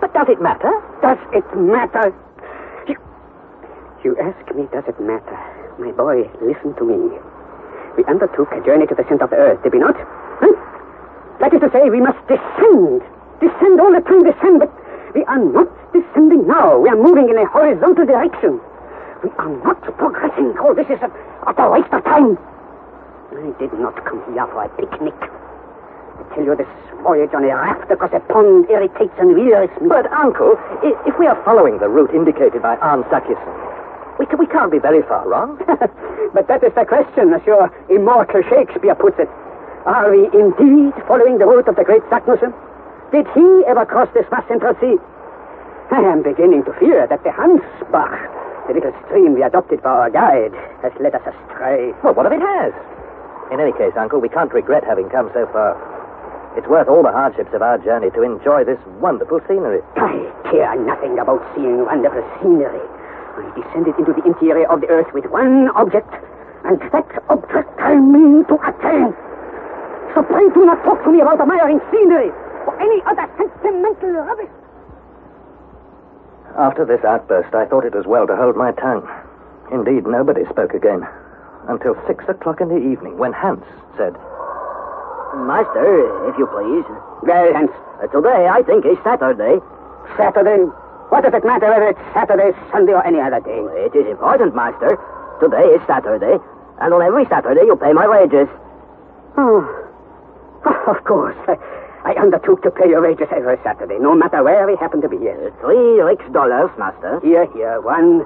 But 0.00 0.12
does 0.14 0.28
it 0.28 0.40
matter? 0.40 0.72
Does 1.00 1.18
it 1.32 1.44
matter? 1.56 2.12
You, 2.88 2.96
you 4.04 4.16
ask 4.18 4.42
me, 4.54 4.66
does 4.72 4.84
it 4.88 4.98
matter? 5.00 5.38
My 5.78 5.92
boy, 5.92 6.28
listen 6.42 6.74
to 6.76 6.84
me. 6.84 7.16
We 7.96 8.04
undertook 8.04 8.52
a 8.52 8.60
journey 8.64 8.86
to 8.86 8.94
the 8.94 9.04
center 9.08 9.24
of 9.24 9.30
the 9.30 9.36
earth, 9.36 9.62
did 9.62 9.72
we 9.72 9.78
not? 9.78 9.96
Huh? 9.96 10.52
That 11.40 11.54
is 11.54 11.60
to 11.60 11.70
say, 11.72 11.88
we 11.88 12.00
must 12.00 12.20
descend. 12.28 13.02
Descend 13.40 13.80
all 13.80 13.92
the 13.92 14.04
time, 14.04 14.24
descend, 14.24 14.60
but 14.60 14.72
we 15.14 15.24
are 15.24 15.38
not 15.40 15.68
descending 15.92 16.46
now. 16.46 16.78
We 16.78 16.88
are 16.88 16.96
moving 16.96 17.28
in 17.28 17.36
a 17.38 17.46
horizontal 17.46 18.06
direction. 18.06 18.60
We 19.22 19.30
are 19.38 19.52
not 19.64 19.80
progressing. 19.98 20.54
Oh, 20.60 20.74
this 20.74 20.86
is 20.88 21.00
a 21.02 21.10
utter 21.46 21.70
waste 21.70 21.92
of 21.92 22.04
time. 22.04 22.38
I 23.32 23.52
did 23.58 23.72
not 23.78 23.94
come 24.04 24.22
here 24.32 24.46
for 24.48 24.64
a 24.64 24.68
picnic. 24.74 25.14
I 25.20 26.34
tell 26.34 26.44
you, 26.44 26.56
this 26.56 26.68
voyage 27.02 27.30
on 27.34 27.44
a 27.44 27.54
raft 27.54 27.90
across 27.90 28.12
a 28.12 28.20
pond 28.20 28.68
irritates 28.68 29.14
and 29.18 29.34
wearies 29.34 29.70
me. 29.80 29.88
But, 29.88 30.10
Uncle, 30.12 30.56
if 30.82 31.18
we 31.18 31.26
are 31.26 31.40
following 31.44 31.78
the 31.78 31.88
route 31.88 32.12
indicated 32.14 32.62
by 32.62 32.76
Arne 32.76 33.04
Saknussemm, 33.04 34.18
We, 34.18 34.26
we 34.36 34.46
can't 34.46 34.70
be 34.70 34.78
very 34.78 35.02
far 35.02 35.26
wrong. 35.28 35.56
but 36.34 36.46
that 36.48 36.62
is 36.62 36.74
the 36.74 36.84
question, 36.84 37.32
as 37.32 37.40
your 37.46 37.70
immortal 37.88 38.42
Shakespeare 38.50 38.94
puts 38.94 39.18
it. 39.18 39.28
Are 39.86 40.10
we 40.12 40.28
indeed 40.36 40.92
following 41.08 41.38
the 41.38 41.46
route 41.46 41.68
of 41.68 41.76
the 41.76 41.84
great 41.84 42.02
Saknussemm? 42.12 42.52
Did 43.12 43.26
he 43.34 43.64
ever 43.66 43.86
cross 43.86 44.08
this 44.12 44.26
vast 44.28 44.46
central 44.48 44.74
sea? 44.80 44.98
I 45.90 46.06
am 46.06 46.22
beginning 46.22 46.62
to 46.64 46.72
fear 46.78 47.02
that 47.10 47.24
the 47.26 47.34
Hansbach, 47.34 48.14
the 48.70 48.74
little 48.78 48.94
stream 49.06 49.34
we 49.34 49.42
adopted 49.42 49.82
for 49.82 49.90
our 49.90 50.10
guide, 50.10 50.54
has 50.86 50.94
led 51.02 51.18
us 51.18 51.26
astray. 51.26 51.90
Well, 52.06 52.14
what 52.14 52.30
if 52.30 52.32
it 52.38 52.38
has? 52.38 52.70
In 53.50 53.58
any 53.58 53.74
case, 53.74 53.90
Uncle, 53.98 54.22
we 54.22 54.30
can't 54.30 54.54
regret 54.54 54.86
having 54.86 55.10
come 55.10 55.34
so 55.34 55.50
far. 55.50 55.74
It's 56.54 56.70
worth 56.70 56.86
all 56.86 57.02
the 57.02 57.10
hardships 57.10 57.50
of 57.54 57.62
our 57.62 57.74
journey 57.78 58.10
to 58.14 58.22
enjoy 58.22 58.62
this 58.62 58.78
wonderful 59.02 59.42
scenery. 59.50 59.82
I 59.98 60.30
care 60.46 60.78
nothing 60.78 61.18
about 61.18 61.42
seeing 61.58 61.82
wonderful 61.82 62.22
scenery. 62.38 62.86
I 63.34 63.50
descended 63.58 63.98
into 63.98 64.14
the 64.14 64.22
interior 64.22 64.70
of 64.70 64.82
the 64.82 64.88
earth 64.94 65.10
with 65.10 65.26
one 65.26 65.74
object, 65.74 66.14
and 66.70 66.78
that 66.94 67.10
object 67.26 67.70
I 67.82 67.98
mean 67.98 68.46
to 68.46 68.54
attain. 68.62 69.10
So 70.14 70.22
pray 70.22 70.46
do 70.54 70.62
not 70.70 70.86
talk 70.86 71.02
to 71.02 71.10
me 71.10 71.18
about 71.18 71.42
admiring 71.42 71.82
scenery 71.90 72.30
or 72.70 72.78
any 72.78 73.02
other 73.10 73.26
sentimental 73.34 74.22
rubbish. 74.22 74.54
After 76.58 76.84
this 76.84 77.04
outburst, 77.04 77.54
I 77.54 77.64
thought 77.66 77.84
it 77.84 77.94
was 77.94 78.06
well 78.06 78.26
to 78.26 78.36
hold 78.36 78.56
my 78.56 78.72
tongue. 78.72 79.08
Indeed, 79.72 80.06
nobody 80.06 80.44
spoke 80.46 80.74
again 80.74 81.06
until 81.68 81.94
six 82.06 82.24
o'clock 82.28 82.60
in 82.60 82.68
the 82.68 82.76
evening, 82.78 83.16
when 83.18 83.32
Hans 83.32 83.64
said, 83.96 84.14
Master, 85.46 86.28
if 86.28 86.36
you 86.38 86.46
please. 86.46 86.84
Well, 87.22 87.52
Hans, 87.54 87.70
Uh, 88.02 88.06
today, 88.08 88.48
I 88.48 88.62
think, 88.62 88.84
is 88.86 88.96
Saturday. 89.04 89.60
Saturday. 90.16 90.64
What 91.12 91.22
does 91.22 91.34
it 91.34 91.44
matter 91.44 91.68
whether 91.68 91.88
it's 91.88 92.00
Saturday, 92.14 92.52
Sunday, 92.72 92.92
or 92.94 93.04
any 93.06 93.20
other 93.20 93.40
day? 93.40 93.60
It 93.86 93.94
is 93.94 94.06
important, 94.06 94.54
Master. 94.54 94.98
Today 95.40 95.68
is 95.76 95.82
Saturday, 95.86 96.38
and 96.80 96.94
on 96.94 97.02
every 97.02 97.26
Saturday 97.26 97.62
you 97.66 97.76
pay 97.76 97.92
my 97.92 98.08
wages. 98.08 98.48
Oh, 99.36 99.60
of 100.88 101.04
course. 101.04 101.36
I, 102.04 102.12
I 102.12 102.20
undertook 102.20 102.62
to 102.62 102.70
pay 102.70 102.88
your 102.88 103.02
wages 103.02 103.28
every 103.34 103.56
Saturday, 103.64 103.98
no 103.98 104.14
matter 104.14 104.42
where 104.42 104.66
we 104.66 104.76
happened 104.76 105.02
to 105.02 105.08
be. 105.08 105.18
Yes. 105.22 105.38
Uh, 105.38 105.50
three 105.60 106.00
rix 106.00 106.24
dollars, 106.32 106.70
Master. 106.78 107.20
Here, 107.22 107.46
here. 107.52 107.80
One, 107.80 108.24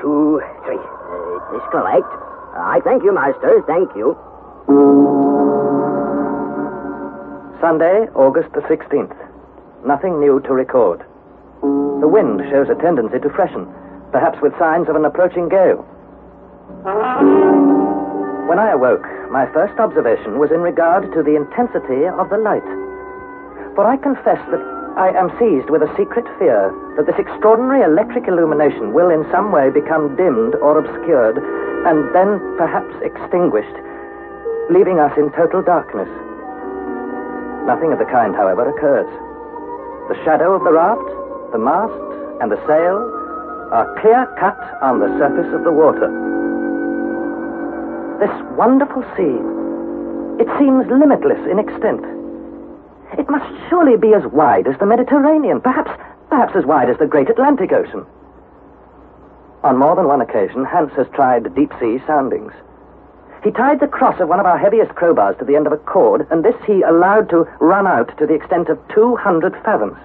two, 0.00 0.40
three. 0.64 0.78
Uh, 0.78 1.54
it 1.54 1.56
is 1.58 1.66
correct. 1.70 2.10
I 2.56 2.80
thank 2.84 3.02
you, 3.02 3.12
Master. 3.14 3.62
Thank 3.66 3.90
you. 3.96 4.16
Sunday, 7.60 8.06
August 8.14 8.52
the 8.52 8.60
16th. 8.68 9.16
Nothing 9.86 10.20
new 10.20 10.40
to 10.40 10.52
record. 10.52 11.00
The 11.62 12.08
wind 12.08 12.40
shows 12.50 12.68
a 12.68 12.74
tendency 12.80 13.18
to 13.18 13.30
freshen, 13.30 13.66
perhaps 14.12 14.38
with 14.42 14.52
signs 14.58 14.88
of 14.88 14.96
an 14.96 15.04
approaching 15.04 15.48
gale. 15.48 15.80
When 18.48 18.58
I 18.58 18.72
awoke, 18.72 19.06
my 19.34 19.50
first 19.50 19.74
observation 19.82 20.38
was 20.38 20.54
in 20.54 20.62
regard 20.62 21.10
to 21.10 21.18
the 21.18 21.34
intensity 21.34 22.06
of 22.06 22.30
the 22.30 22.38
light. 22.38 22.62
For 23.74 23.82
I 23.82 23.98
confess 23.98 24.38
that 24.54 24.62
I 24.94 25.10
am 25.10 25.26
seized 25.42 25.74
with 25.74 25.82
a 25.82 25.90
secret 25.98 26.22
fear 26.38 26.70
that 26.94 27.10
this 27.10 27.18
extraordinary 27.18 27.82
electric 27.82 28.30
illumination 28.30 28.94
will 28.94 29.10
in 29.10 29.26
some 29.34 29.50
way 29.50 29.74
become 29.74 30.14
dimmed 30.14 30.54
or 30.62 30.78
obscured, 30.78 31.42
and 31.82 32.06
then 32.14 32.38
perhaps 32.54 32.94
extinguished, 33.02 33.74
leaving 34.70 35.02
us 35.02 35.10
in 35.18 35.34
total 35.34 35.66
darkness. 35.66 36.06
Nothing 37.66 37.90
of 37.90 37.98
the 37.98 38.06
kind, 38.06 38.38
however, 38.38 38.70
occurs. 38.70 39.10
The 40.14 40.18
shadow 40.22 40.54
of 40.54 40.62
the 40.62 40.78
raft, 40.78 41.10
the 41.50 41.58
mast, 41.58 41.90
and 42.38 42.54
the 42.54 42.62
sail 42.70 43.02
are 43.74 43.90
clear 43.98 44.30
cut 44.38 44.62
on 44.78 45.02
the 45.02 45.10
surface 45.18 45.50
of 45.50 45.66
the 45.66 45.74
water. 45.74 46.33
This 48.24 48.56
wonderful 48.56 49.02
sea, 49.18 49.36
it 50.40 50.48
seems 50.58 50.88
limitless 50.88 51.44
in 51.44 51.58
extent. 51.58 52.00
It 53.18 53.28
must 53.28 53.44
surely 53.68 53.98
be 53.98 54.14
as 54.14 54.24
wide 54.32 54.66
as 54.66 54.78
the 54.78 54.86
Mediterranean, 54.86 55.60
perhaps, 55.60 55.90
perhaps 56.30 56.56
as 56.56 56.64
wide 56.64 56.88
as 56.88 56.96
the 56.96 57.06
great 57.06 57.28
Atlantic 57.28 57.70
Ocean. 57.70 58.06
On 59.62 59.76
more 59.76 59.94
than 59.94 60.08
one 60.08 60.22
occasion, 60.22 60.64
Hans 60.64 60.92
has 60.96 61.06
tried 61.12 61.54
deep 61.54 61.70
sea 61.78 62.00
soundings. 62.06 62.54
He 63.42 63.50
tied 63.50 63.80
the 63.80 63.88
cross 63.88 64.18
of 64.18 64.30
one 64.30 64.40
of 64.40 64.46
our 64.46 64.56
heaviest 64.56 64.92
crowbars 64.92 65.38
to 65.38 65.44
the 65.44 65.54
end 65.54 65.66
of 65.66 65.74
a 65.74 65.84
cord, 65.84 66.26
and 66.30 66.42
this 66.42 66.56
he 66.66 66.80
allowed 66.80 67.28
to 67.28 67.46
run 67.60 67.86
out 67.86 68.16
to 68.16 68.26
the 68.26 68.32
extent 68.32 68.70
of 68.70 68.80
200 68.94 69.52
fathoms. 69.62 69.98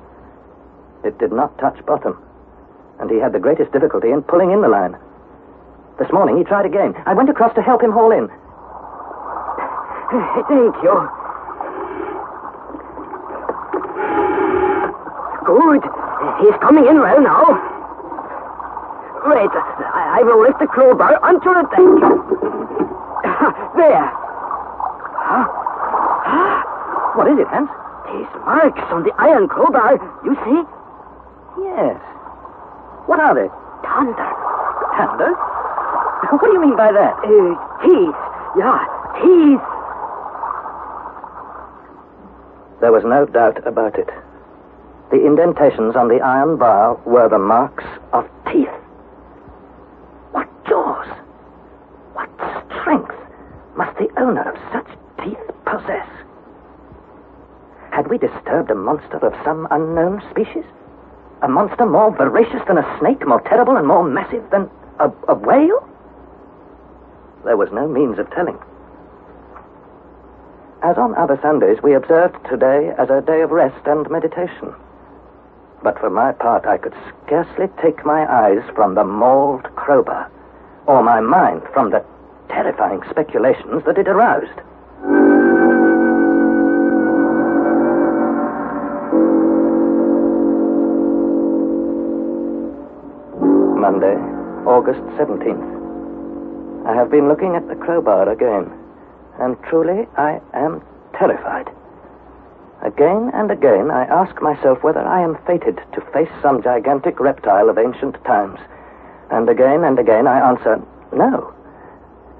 It 1.06 1.17
did 1.20 1.32
not 1.32 1.58
touch 1.58 1.86
bottom, 1.86 2.22
and 3.00 3.10
he 3.10 3.15
had 3.15 3.32
the 3.32 3.39
greatest 3.39 3.72
difficulty 3.72 4.12
in 4.12 4.24
pulling 4.24 4.52
in 4.52 4.62
the 4.62 4.67
line. 4.67 4.98
This 6.00 6.12
morning 6.14 6.38
he 6.38 6.44
tried 6.46 6.66
again. 6.66 6.96
I 7.06 7.14
went 7.14 7.30
across 7.30 7.54
to 7.56 7.62
help 7.62 7.84
him 7.84 7.92
haul 7.92 8.12
in. 8.12 8.28
Thank 10.48 10.76
you. 10.80 10.96
Good. 15.44 15.84
He's 16.40 16.56
coming 16.64 16.88
in 16.88 17.00
well 17.04 17.22
now. 17.22 17.44
Wait, 19.28 19.52
I, 19.52 20.20
I 20.20 20.24
will 20.24 20.42
lift 20.42 20.60
the 20.60 20.68
crowbar 20.68 21.20
onto 21.22 21.52
the 21.52 21.64
deck. 21.68 21.80
There. 23.76 24.12
Huh? 25.20 25.46
What 27.16 27.28
is 27.28 27.40
it, 27.40 27.48
Hans? 27.48 27.70
These 28.08 28.28
marks 28.44 28.82
on 28.92 29.04
the 29.04 29.14
iron 29.20 29.48
crowbar, 29.48 30.00
you 30.24 30.36
see? 30.44 30.64
Yes. 31.64 32.00
What 33.06 33.20
are 33.20 33.36
they? 33.36 33.48
Thunder. 33.84 34.30
Thunder? 34.98 35.49
What 36.27 36.41
do 36.41 36.51
you 36.51 36.62
mean 36.62 36.75
by 36.75 36.91
that? 36.91 37.13
Uh, 37.23 37.55
teeth. 37.82 38.15
Yeah, 38.58 38.79
teeth. 39.21 39.65
There 42.82 42.91
was 42.91 43.03
no 43.05 43.25
doubt 43.25 43.65
about 43.67 43.97
it. 43.97 44.10
The 45.12 45.25
indentations 45.25 45.95
on 45.95 46.08
the 46.08 46.21
iron 46.21 46.58
bar 46.58 46.95
were 47.05 47.27
the 47.29 47.39
marks 47.39 47.84
of 48.13 48.29
teeth. 48.51 48.69
What 50.32 50.47
jaws! 50.67 51.08
What 52.13 52.29
strength 52.79 53.15
must 53.75 53.97
the 53.97 54.10
owner 54.19 54.43
of 54.47 54.55
such 54.71 54.88
teeth 55.23 55.39
possess? 55.65 56.08
Had 57.91 58.08
we 58.08 58.17
disturbed 58.17 58.69
a 58.71 58.75
monster 58.75 59.17
of 59.17 59.34
some 59.43 59.67
unknown 59.71 60.21
species? 60.29 60.65
A 61.41 61.47
monster 61.47 61.86
more 61.86 62.15
voracious 62.15 62.62
than 62.67 62.77
a 62.77 62.99
snake, 62.99 63.25
more 63.25 63.41
terrible 63.41 63.77
and 63.77 63.88
more 63.88 64.03
massive 64.03 64.43
than 64.51 64.69
a, 64.99 65.12
a 65.27 65.34
whale? 65.34 65.88
There 67.50 67.58
was 67.58 67.72
no 67.72 67.88
means 67.88 68.20
of 68.20 68.30
telling. 68.30 68.60
As 70.84 71.00
on 71.00 71.16
other 71.16 71.40
Sundays, 71.42 71.82
we 71.82 71.96
observed 71.96 72.38
today 72.48 72.94
as 72.96 73.10
a 73.10 73.22
day 73.22 73.42
of 73.42 73.50
rest 73.50 73.88
and 73.88 74.08
meditation. 74.08 74.72
But 75.82 75.98
for 75.98 76.12
my 76.12 76.32
part, 76.32 76.68
I 76.68 76.78
could 76.78 76.94
scarcely 77.26 77.66
take 77.82 78.06
my 78.06 78.32
eyes 78.32 78.62
from 78.76 78.94
the 78.94 79.04
mauled 79.04 79.64
crowbar, 79.76 80.30
or 80.86 81.02
my 81.02 81.22
mind 81.22 81.64
from 81.74 81.90
the 81.90 82.06
terrifying 82.50 83.02
speculations 83.10 83.84
that 83.88 83.98
it 83.98 84.08
aroused. 84.08 84.62
Monday, 93.82 94.18
August 94.70 95.02
17th. 95.18 95.88
I 96.86 96.94
have 96.96 97.12
been 97.12 97.28
looking 97.28 97.56
at 97.56 97.68
the 97.68 97.76
crowbar 97.76 98.30
again, 98.30 98.72
and 99.39 99.58
truly 99.63 100.08
I 100.18 100.39
am 100.54 100.82
terrified. 101.13 101.70
Again 102.82 103.32
and 103.34 103.52
again 103.52 103.92
I 103.92 104.06
ask 104.06 104.42
myself 104.42 104.84
whether 104.84 105.02
I 105.02 105.22
am 105.22 105.38
fated 105.46 105.82
to 105.94 106.02
face 106.13 106.32
some 106.42 106.63
gigantic 106.63 107.20
reptile 107.20 107.70
of 107.70 107.78
ancient 107.78 108.15
times. 108.24 108.60
And 109.32 109.50
again 109.50 109.84
and 109.84 110.00
again 110.00 110.28
I 110.28 110.50
answer, 110.50 110.82
no. 111.12 111.54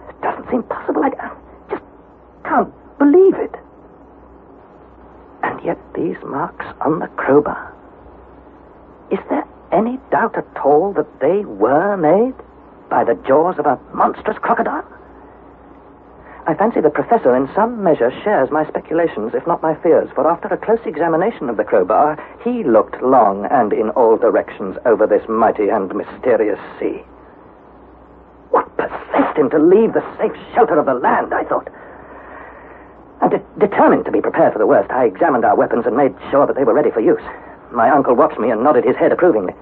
It 0.10 0.22
doesn't 0.22 0.50
seem 0.50 0.64
possible. 0.64 1.04
I 1.04 1.10
just 1.70 1.84
can't 2.46 2.74
believe 2.98 3.36
it. 3.36 3.56
And 5.44 5.62
yet 5.64 5.78
these 5.94 6.18
marks 6.24 6.66
on 6.82 7.00
the 7.00 7.08
crowbar. 7.08 7.74
Is 9.12 9.20
there 9.30 9.48
any 9.72 10.00
doubt 10.10 10.38
at 10.38 10.58
all 10.64 10.94
that 10.94 11.20
they 11.20 11.44
were 11.44 11.98
made 11.98 12.36
by 12.90 13.04
the 13.04 13.16
jaws 13.28 13.58
of 13.60 13.66
a 13.66 13.80
monstrous 13.94 14.38
crocodile? 14.40 14.86
I 16.48 16.56
fancy 16.56 16.82
the 16.82 16.90
professor 16.90 17.36
in 17.36 17.48
some 17.54 17.84
measure 17.84 18.12
shares 18.24 18.50
my 18.50 18.68
speculations, 18.68 19.36
if 19.36 19.46
not 19.46 19.62
my 19.62 19.76
fears, 19.84 20.10
for 20.16 20.28
after 20.28 20.48
a 20.48 20.58
close 20.58 20.80
examination 20.86 21.48
of 21.48 21.58
the 21.58 21.64
crowbar, 21.64 22.18
he 22.44 22.64
looked 22.64 23.02
long 23.04 23.46
and 23.52 23.72
in 23.72 23.92
all 23.92 24.18
directions 24.18 24.76
over 24.86 25.06
this 25.06 25.22
mighty 25.30 25.70
and 25.70 25.94
mysterious 25.94 26.60
sea. 26.80 27.04
What 28.50 28.76
possessed 28.78 29.38
him 29.38 29.52
to 29.52 29.60
leave 29.60 29.94
the 29.94 30.04
safe 30.18 30.34
shelter 30.56 30.80
of 30.80 30.88
the 30.88 30.96
land, 30.96 31.36
I 31.36 31.44
thought. 31.44 31.70
And 33.22 33.30
de- 33.30 33.68
determined 33.68 34.06
to 34.06 34.12
be 34.12 34.22
prepared 34.22 34.54
for 34.54 34.60
the 34.60 34.66
worst, 34.66 34.90
I 34.90 35.06
examined 35.06 35.46
our 35.46 35.56
weapons 35.56 35.86
and 35.86 35.96
made 35.96 36.16
sure 36.32 36.48
that 36.48 36.56
they 36.56 36.64
were 36.64 36.74
ready 36.74 36.90
for 36.90 37.02
use. 37.02 37.22
My 37.72 37.92
uncle 37.92 38.16
watched 38.16 38.40
me 38.40 38.50
and 38.50 38.64
nodded 38.64 38.86
his 38.86 38.96
head 38.96 39.12
approvingly. 39.12 39.54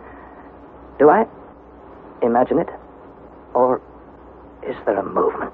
Do 1.00 1.10
I 1.10 1.26
imagine 2.22 2.60
it? 2.60 2.70
There 4.88 5.00
a 5.00 5.04
movement? 5.04 5.54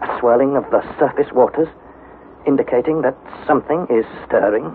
A 0.00 0.18
swirling 0.18 0.56
of 0.56 0.64
the 0.70 0.82
surface 0.98 1.30
waters, 1.32 1.68
indicating 2.46 3.02
that 3.02 3.16
something 3.46 3.86
is 3.90 4.04
stirring 4.26 4.72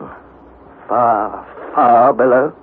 far, 0.88 1.46
far 1.76 2.14
below. 2.14 2.54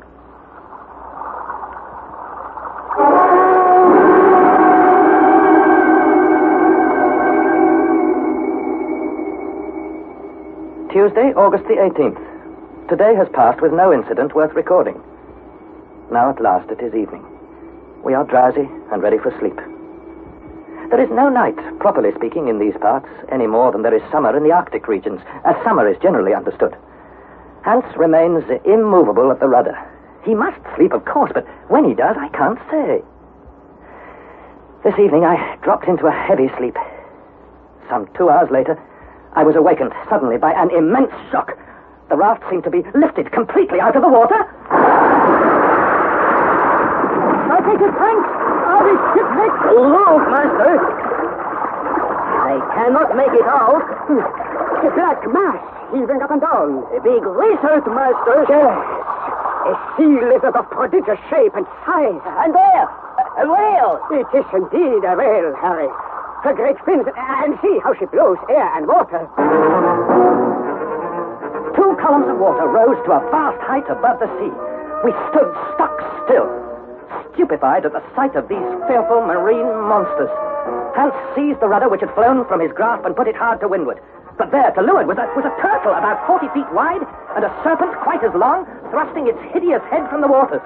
Tuesday, 10.93 11.35
August 11.35 11.65
the 11.65 11.75
18th. 11.75 12.89
Today 12.89 13.15
has 13.17 13.29
passed 13.35 13.61
with 13.61 13.73
no 13.73 13.93
incident 13.93 14.35
worth 14.35 14.55
recording. 14.55 15.03
Now 16.13 16.31
at 16.31 16.41
last 16.41 16.71
it 16.71 16.81
is 16.81 16.95
evening. 16.95 17.34
We 18.05 18.13
are 18.13 18.25
drowsy 18.25 18.69
and 18.93 19.03
ready 19.03 19.17
for 19.17 19.35
sleep. 19.41 19.57
There 20.91 21.01
is 21.01 21.09
no 21.11 21.31
night, 21.31 21.57
properly 21.81 22.13
speaking, 22.15 22.49
in 22.49 22.59
these 22.59 22.77
parts, 22.79 23.09
any 23.33 23.47
more 23.47 23.73
than 23.73 23.83
there 23.83 23.95
is 23.95 24.03
summer 24.13 24.37
in 24.37 24.45
the 24.45 24.53
Arctic 24.53 24.87
regions, 24.87 25.23
as 25.45 25.57
summer 25.65 25.89
is 25.89 25.97
generally 26.03 26.35
understood. 26.35 26.77
Hans 27.65 27.85
remains 27.97 28.45
immovable 28.67 29.31
at 29.31 29.41
the 29.41 29.49
rudder. 29.49 29.75
He 30.23 30.35
must 30.35 30.61
sleep, 30.77 30.93
of 30.93 31.07
course, 31.07 31.33
but 31.33 31.47
when 31.69 31.89
he 31.89 31.95
does, 31.95 32.17
I 32.19 32.29
can't 32.29 32.59
say. 32.71 33.03
This 34.85 34.99
evening 34.99 35.25
I 35.25 35.57
dropped 35.63 35.89
into 35.89 36.07
a 36.07 36.13
heavy 36.13 36.51
sleep. 36.59 36.77
Some 37.89 38.07
two 38.15 38.29
hours 38.29 38.51
later, 38.51 38.79
I 39.33 39.45
was 39.45 39.57
awakened 39.57 39.93
suddenly 40.11 40.37
by 40.37 40.53
an 40.53 40.71
immense 40.71 41.13
shock. 41.33 41.57
The 42.11 42.17
raft 42.17 42.45
seemed 42.51 42.65
to 42.65 42.71
be 42.71 42.85
lifted 42.95 43.33
completely 43.33 43.81
out 43.81 43.97
of 43.97 44.03
the 44.03 44.09
water. 44.09 45.64
Think 47.75 47.91
it, 47.91 47.99
Frank. 47.99 48.23
Are 48.71 48.87
we 48.87 48.95
shipwrecked? 49.19 49.67
Look, 49.75 50.23
master. 50.31 50.79
I 50.79 52.55
cannot 52.71 53.19
make 53.19 53.35
it 53.35 53.43
out. 53.51 53.83
Hmm. 54.07 54.23
The 54.79 54.95
black 54.95 55.19
mass 55.27 55.59
heaving 55.91 56.23
up 56.23 56.31
and 56.31 56.39
down. 56.39 56.87
A 56.95 57.03
big 57.03 57.27
lizard, 57.27 57.83
master. 57.91 58.47
Yes. 58.47 58.79
A 59.67 59.75
sea 59.99 60.23
lizard 60.23 60.55
of 60.55 60.71
prodigious 60.71 61.19
shape 61.27 61.59
and 61.59 61.67
size. 61.83 62.23
And 62.47 62.55
there, 62.55 62.87
a 63.43 63.45
whale. 63.51 63.99
It 64.23 64.31
is 64.39 64.47
indeed 64.55 65.03
a 65.03 65.19
whale, 65.19 65.51
Harry. 65.59 65.91
Her 66.47 66.55
great 66.55 66.79
fins, 66.87 67.11
and 67.11 67.59
see 67.59 67.83
how 67.83 67.99
she 67.99 68.07
blows 68.07 68.39
air 68.55 68.71
and 68.79 68.87
water. 68.87 69.27
Two 71.75 71.91
columns 71.99 72.31
of 72.31 72.39
water 72.39 72.71
rose 72.71 73.03
to 73.03 73.19
a 73.19 73.21
vast 73.35 73.59
height 73.67 73.91
above 73.91 74.23
the 74.23 74.31
sea. 74.39 74.55
We 75.03 75.11
stood 75.35 75.51
stock 75.75 75.99
still, 76.23 76.64
stupefied 77.35 77.85
at 77.85 77.93
the 77.93 78.03
sight 78.15 78.35
of 78.35 78.49
these 78.49 78.65
fearful 78.87 79.21
marine 79.27 79.69
monsters. 79.91 80.31
Hans 80.95 81.15
seized 81.35 81.61
the 81.61 81.69
rudder 81.69 81.89
which 81.89 82.01
had 82.01 82.15
flown 82.15 82.47
from 82.47 82.61
his 82.61 82.73
grasp 82.73 83.05
and 83.05 83.15
put 83.15 83.29
it 83.29 83.37
hard 83.37 83.61
to 83.61 83.69
windward. 83.69 84.01
But 84.39 84.51
there, 84.51 84.71
to 84.71 84.83
leeward, 84.83 85.07
was 85.07 85.19
a, 85.19 85.27
was 85.39 85.47
a 85.47 85.55
turtle 85.63 85.95
about 85.95 86.23
40 86.27 86.49
feet 86.55 86.67
wide 86.75 87.03
and 87.37 87.45
a 87.45 87.53
serpent 87.63 87.95
quite 88.03 88.23
as 88.25 88.35
long, 88.35 88.67
thrusting 88.91 89.27
its 89.27 89.39
hideous 89.55 89.83
head 89.91 90.09
from 90.11 90.23
the 90.23 90.31
waters. 90.31 90.63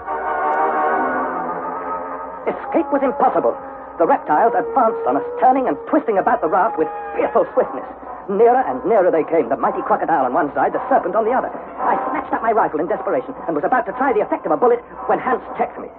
Escape 2.48 2.88
was 2.92 3.04
impossible. 3.04 3.52
The 3.98 4.06
reptiles 4.06 4.54
advanced 4.54 5.02
on 5.10 5.18
us, 5.18 5.26
turning 5.42 5.66
and 5.66 5.74
twisting 5.90 6.18
about 6.22 6.40
the 6.40 6.46
raft 6.46 6.78
with 6.78 6.86
fearful 7.18 7.42
swiftness. 7.50 7.82
Nearer 8.30 8.62
and 8.62 8.78
nearer 8.86 9.10
they 9.10 9.26
came, 9.26 9.48
the 9.50 9.58
mighty 9.58 9.82
crocodile 9.82 10.22
on 10.22 10.32
one 10.32 10.54
side, 10.54 10.70
the 10.70 10.78
serpent 10.86 11.18
on 11.18 11.26
the 11.26 11.34
other. 11.34 11.50
I 11.50 11.98
snatched 12.10 12.30
up 12.30 12.42
my 12.42 12.52
rifle 12.52 12.78
in 12.78 12.86
desperation 12.86 13.34
and 13.48 13.58
was 13.58 13.64
about 13.64 13.90
to 13.90 13.92
try 13.98 14.12
the 14.12 14.22
effect 14.22 14.46
of 14.46 14.52
a 14.52 14.56
bullet 14.56 14.78
when 15.10 15.18
Hans 15.18 15.42
checked 15.58 15.80
me. 15.82 15.90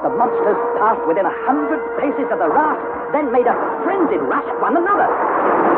The 0.00 0.08
monsters 0.08 0.56
passed 0.80 1.04
within 1.04 1.28
a 1.28 1.36
hundred 1.44 1.84
paces 2.00 2.32
of 2.32 2.40
the 2.40 2.48
raft, 2.48 2.80
then 3.12 3.28
made 3.28 3.44
a 3.44 3.56
frenzied 3.84 4.24
rush 4.24 4.48
at 4.48 4.58
one 4.64 4.80
another. 4.80 5.73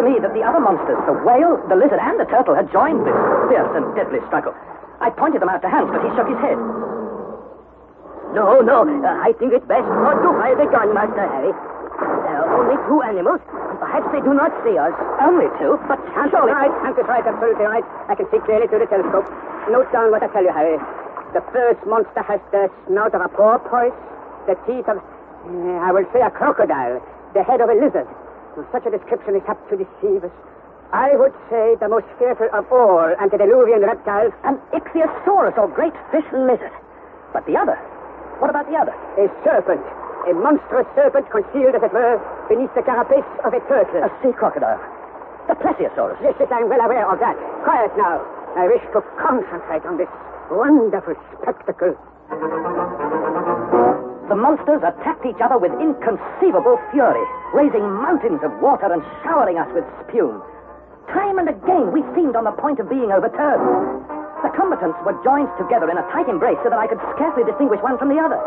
To 0.00 0.08
me 0.08 0.16
that 0.24 0.32
the 0.32 0.40
other 0.40 0.60
monsters, 0.60 0.96
the 1.04 1.12
whale, 1.12 1.60
the 1.68 1.76
lizard, 1.76 2.00
and 2.00 2.16
the 2.16 2.24
turtle, 2.32 2.56
had 2.56 2.72
joined 2.72 3.04
this 3.04 3.16
fierce 3.52 3.68
and 3.76 3.84
deadly 3.92 4.24
struggle. 4.32 4.56
I 5.04 5.12
pointed 5.12 5.44
them 5.44 5.52
out 5.52 5.60
to 5.60 5.68
Hans, 5.68 5.92
but 5.92 6.00
he 6.00 6.08
shook 6.16 6.28
his 6.28 6.40
head. 6.40 6.56
No, 8.32 8.64
no. 8.64 8.86
Uh, 8.86 9.10
I 9.20 9.36
think 9.36 9.52
it's 9.52 9.66
best 9.68 9.84
not 9.84 10.16
to 10.24 10.30
fire 10.40 10.56
the 10.56 10.68
gun, 10.72 10.96
Master 10.96 11.26
Harry. 11.28 11.52
There 11.52 12.36
are 12.40 12.48
only 12.48 12.78
two 12.88 13.02
animals. 13.04 13.44
And 13.44 13.76
perhaps 13.76 14.08
they 14.12 14.22
do 14.24 14.32
not 14.32 14.54
see 14.64 14.78
us. 14.80 14.94
Only 15.20 15.50
two, 15.60 15.76
but 15.84 16.00
Hans 16.16 16.32
surely... 16.32 16.52
right. 16.52 16.72
Hans 16.80 16.96
is 16.96 17.08
right, 17.10 17.26
absolutely 17.26 17.66
right. 17.68 17.84
I 18.08 18.14
can 18.14 18.24
see 18.32 18.40
clearly 18.46 18.68
through 18.72 18.86
the 18.86 18.90
telescope. 18.92 19.28
Note 19.68 19.90
down 19.92 20.08
what 20.14 20.22
I 20.22 20.28
tell 20.32 20.44
you, 20.44 20.54
Harry. 20.54 20.78
The 21.36 21.44
first 21.52 21.84
monster 21.84 22.22
has 22.24 22.40
the 22.54 22.70
snout 22.86 23.12
of 23.12 23.20
a 23.20 23.28
porpoise, 23.28 23.94
the 24.46 24.56
teeth 24.64 24.86
of, 24.88 24.98
uh, 25.02 25.84
I 25.84 25.92
will 25.92 26.06
say, 26.12 26.22
a 26.22 26.30
crocodile, 26.30 27.02
the 27.34 27.42
head 27.42 27.60
of 27.60 27.68
a 27.68 27.74
lizard. 27.74 28.06
Such 28.72 28.86
a 28.86 28.90
description 28.90 29.36
is 29.36 29.42
apt 29.48 29.68
to 29.70 29.76
deceive 29.76 30.24
us. 30.24 30.32
I 30.92 31.14
would 31.14 31.32
say 31.48 31.76
the 31.78 31.88
most 31.88 32.06
fearful 32.18 32.48
of 32.52 32.66
all 32.72 33.06
antediluvian 33.20 33.82
reptiles, 33.82 34.32
An 34.44 34.58
ichthyosaurus, 34.74 35.56
or 35.56 35.68
great 35.68 35.94
fish 36.10 36.26
lizard. 36.32 36.72
But 37.32 37.46
the 37.46 37.56
other? 37.56 37.78
What 38.42 38.50
about 38.50 38.66
the 38.68 38.76
other? 38.76 38.94
a 39.18 39.28
serpent, 39.44 39.84
a 40.26 40.34
monstrous 40.34 40.86
serpent 40.94 41.30
concealed, 41.30 41.74
as 41.78 41.82
it 41.82 41.92
were, 41.92 42.18
beneath 42.48 42.74
the 42.74 42.82
carapace 42.82 43.26
of 43.44 43.54
a 43.54 43.60
turtle. 43.68 44.02
A 44.02 44.10
sea 44.22 44.32
crocodile. 44.32 44.80
The 45.46 45.54
plesiosaurus. 45.54 46.18
Yes, 46.22 46.34
yes, 46.40 46.48
I'm 46.50 46.68
well 46.68 46.80
aware 46.80 47.06
of 47.06 47.18
that. 47.20 47.36
Quiet 47.62 47.92
now. 47.96 48.18
I 48.56 48.66
wish 48.66 48.82
to 48.92 49.00
concentrate 49.20 49.86
on 49.86 49.96
this 49.96 50.10
wonderful 50.50 51.14
spectacle. 51.38 51.94
The 54.30 54.38
monsters 54.38 54.78
attacked 54.86 55.26
each 55.26 55.42
other 55.42 55.58
with 55.58 55.74
inconceivable 55.82 56.78
fury, 56.94 57.26
raising 57.50 57.82
mountains 57.82 58.38
of 58.46 58.54
water 58.62 58.86
and 58.86 59.02
showering 59.26 59.58
us 59.58 59.66
with 59.74 59.82
spume. 60.06 60.38
Time 61.10 61.42
and 61.42 61.50
again 61.50 61.90
we 61.90 62.06
seemed 62.14 62.38
on 62.38 62.46
the 62.46 62.54
point 62.54 62.78
of 62.78 62.88
being 62.88 63.10
overturned. 63.10 64.06
The 64.46 64.54
combatants 64.54 65.02
were 65.02 65.18
joined 65.26 65.50
together 65.58 65.90
in 65.90 65.98
a 65.98 66.06
tight 66.14 66.30
embrace 66.30 66.62
so 66.62 66.70
that 66.70 66.78
I 66.78 66.86
could 66.86 67.02
scarcely 67.18 67.42
distinguish 67.42 67.82
one 67.82 67.98
from 67.98 68.06
the 68.06 68.22
other. 68.22 68.38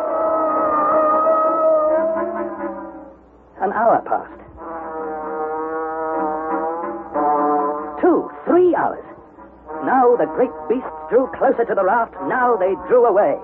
An 3.60 3.76
hour 3.76 4.00
passed. 4.08 4.40
Two, 8.00 8.32
three 8.48 8.72
hours. 8.74 9.04
Now 9.84 10.16
the 10.16 10.32
great 10.32 10.56
beasts 10.72 10.96
drew 11.12 11.28
closer 11.36 11.68
to 11.68 11.76
the 11.76 11.84
raft. 11.84 12.16
Now 12.32 12.56
they 12.56 12.72
drew 12.88 13.04
away. 13.04 13.36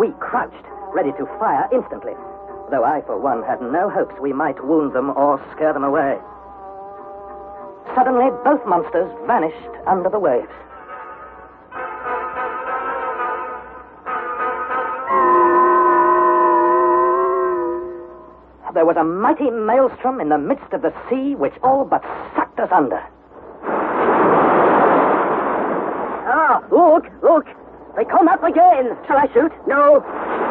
We 0.00 0.16
crouched, 0.18 0.64
ready 0.94 1.10
to 1.18 1.26
fire 1.38 1.68
instantly, 1.72 2.14
though 2.70 2.84
I, 2.84 3.02
for 3.02 3.18
one, 3.18 3.42
had 3.42 3.60
no 3.60 3.90
hopes 3.90 4.14
we 4.20 4.32
might 4.32 4.64
wound 4.64 4.94
them 4.94 5.10
or 5.10 5.42
scare 5.52 5.72
them 5.72 5.84
away. 5.84 6.18
Suddenly, 7.94 8.30
both 8.44 8.64
monsters 8.66 9.10
vanished 9.26 9.74
under 9.86 10.08
the 10.08 10.18
waves. 10.18 10.48
There 18.74 18.84
was 18.84 18.96
a 18.96 19.04
mighty 19.04 19.50
maelstrom 19.50 20.20
in 20.20 20.28
the 20.28 20.36
midst 20.36 20.72
of 20.72 20.82
the 20.82 20.92
sea 21.08 21.36
which 21.36 21.54
all 21.62 21.84
but 21.84 22.02
sucked 22.34 22.58
us 22.58 22.68
under. 22.72 23.00
Ah, 26.26 26.60
look, 26.70 27.06
look. 27.22 27.46
They 27.96 28.04
come 28.04 28.26
up 28.26 28.42
again. 28.42 28.98
Shall 29.06 29.16
I 29.16 29.28
shoot? 29.32 29.52
No. 29.68 30.02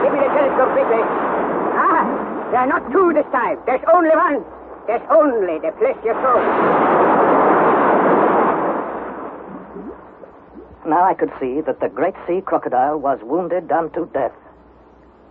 Give 0.04 0.12
me 0.12 0.20
the 0.20 0.28
telescope 0.36 0.72
quickly. 0.76 1.00
Ah, 1.80 2.04
there 2.52 2.60
are 2.60 2.68
not 2.68 2.92
two 2.92 3.14
this 3.14 3.26
time. 3.32 3.58
There's 3.66 3.84
only 3.88 4.12
one. 4.12 4.44
There's 4.86 5.02
only 5.10 5.60
the 5.64 5.72
plesiosaurus. 5.80 7.24
Now 10.86 11.06
I 11.06 11.14
could 11.14 11.32
see 11.40 11.62
that 11.62 11.80
the 11.80 11.88
great 11.88 12.16
sea 12.28 12.42
crocodile 12.42 13.00
was 13.00 13.18
wounded 13.24 13.72
unto 13.72 14.12
death. 14.12 14.36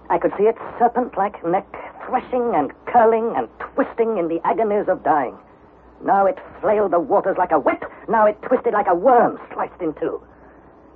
I 0.09 0.17
could 0.17 0.33
see 0.39 0.45
its 0.45 0.59
serpent 0.79 1.19
like 1.19 1.45
neck 1.45 1.69
threshing 2.07 2.55
and 2.55 2.73
curling 2.87 3.35
and 3.37 3.49
twisting 3.75 4.17
in 4.17 4.29
the 4.29 4.41
agonies 4.47 4.89
of 4.89 5.05
dying. 5.05 5.37
Now 6.03 6.25
it 6.25 6.39
flailed 6.63 6.93
the 6.93 7.01
waters 7.01 7.37
like 7.39 7.53
a 7.53 7.59
whip. 7.59 7.85
Now 8.09 8.25
it 8.27 8.41
twisted 8.41 8.73
like 8.73 8.89
a 8.89 8.95
worm 8.95 9.39
sliced 9.53 9.81
in 9.83 9.93
two. 9.95 10.23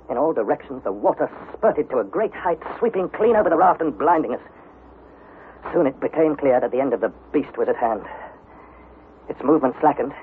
In 0.09 0.17
all 0.17 0.33
directions, 0.33 0.83
the 0.83 0.91
water 0.91 1.29
spurted 1.53 1.89
to 1.89 1.99
a 1.99 2.03
great 2.03 2.33
height, 2.33 2.59
sweeping 2.79 3.09
clean 3.09 3.35
over 3.35 3.49
the 3.49 3.57
raft 3.57 3.81
and 3.81 3.97
blinding 3.97 4.33
us. 4.33 4.41
Soon 5.73 5.85
it 5.85 5.99
became 5.99 6.35
clear 6.37 6.59
that 6.59 6.71
the 6.71 6.79
end 6.79 6.93
of 6.93 7.01
the 7.01 7.11
beast 7.33 7.57
was 7.57 7.67
at 7.67 7.75
hand. 7.75 8.03
Its 9.27 9.41
movement 9.43 9.75
slackened. 9.81 10.13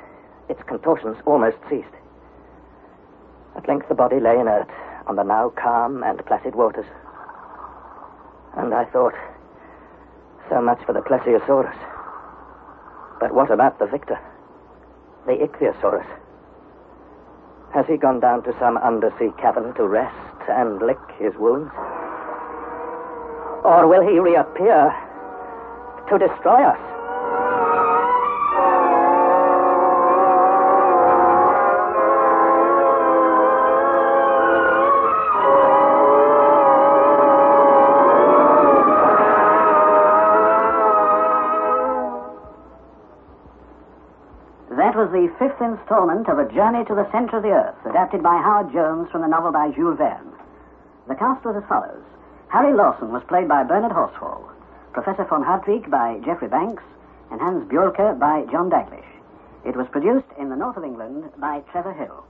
Its 0.49 0.63
contortions 0.67 1.17
almost 1.27 1.59
ceased. 1.69 1.95
At 3.57 3.69
length 3.69 3.89
the 3.89 3.95
body 3.95 4.21
lay 4.21 4.39
inert 4.39 4.71
on 5.07 5.17
the 5.17 5.23
now 5.23 5.51
calm 5.51 6.03
and 6.03 6.25
placid 6.25 6.55
waters. 6.55 6.87
And 8.57 8.73
I 8.73 8.85
thought, 8.87 9.15
so 10.49 10.63
much 10.63 10.83
for 10.87 10.93
the 10.93 11.01
plesiosaurus. 11.01 11.77
But 13.21 13.35
what 13.35 13.51
about 13.51 13.79
the 13.79 13.87
victor? 13.87 14.19
The 15.27 15.33
ichthyosaurus? 15.33 16.07
Has 17.75 17.87
he 17.87 17.97
gone 17.97 18.21
down 18.21 18.45
to 18.45 18.55
some 18.61 18.79
undersea 18.79 19.33
cavern 19.37 19.75
to 19.75 19.83
rest 19.83 20.15
and 20.49 20.81
lick 20.81 21.01
his 21.19 21.35
wounds? 21.35 21.73
Or 23.65 23.89
will 23.89 24.07
he 24.07 24.21
reappear 24.21 24.95
to 26.09 26.19
destroy 26.19 26.63
us? 26.63 26.94
The 45.25 45.33
fifth 45.39 45.63
installment 45.63 46.29
of 46.29 46.39
A 46.39 46.45
Journey 46.53 46.85
to 46.85 46.95
the 46.95 47.11
Center 47.11 47.39
of 47.39 47.45
the 47.45 47.57
Earth, 47.57 47.81
adapted 47.89 48.23
by 48.23 48.37
Howard 48.37 48.75
Jones 48.75 49.09
from 49.11 49.23
the 49.23 49.27
novel 49.27 49.53
by 49.53 49.71
Jules 49.71 49.97
Verne. 49.97 50.37
The 51.09 51.15
cast 51.15 51.43
was 51.47 51.57
as 51.57 51.65
follows. 51.65 52.05
Harry 52.49 52.75
Lawson 52.75 53.11
was 53.11 53.25
played 53.25 53.49
by 53.49 53.65
Bernard 53.65 53.93
Horsfall, 53.93 54.45
Professor 54.93 55.25
von 55.25 55.43
Hartwig 55.43 55.91
by 55.91 56.21
Geoffrey 56.27 56.49
Banks, 56.49 56.83
and 57.31 57.41
Hans 57.41 57.65
Bjelke 57.73 58.19
by 58.21 58.45
John 58.53 58.69
Daglish. 58.69 59.09
It 59.65 59.77
was 59.77 59.89
produced 59.89 60.29
in 60.39 60.51
the 60.51 60.61
north 60.61 60.77
of 60.77 60.85
England 60.85 61.33
by 61.41 61.61
Trevor 61.73 61.95
Hill. 61.95 62.27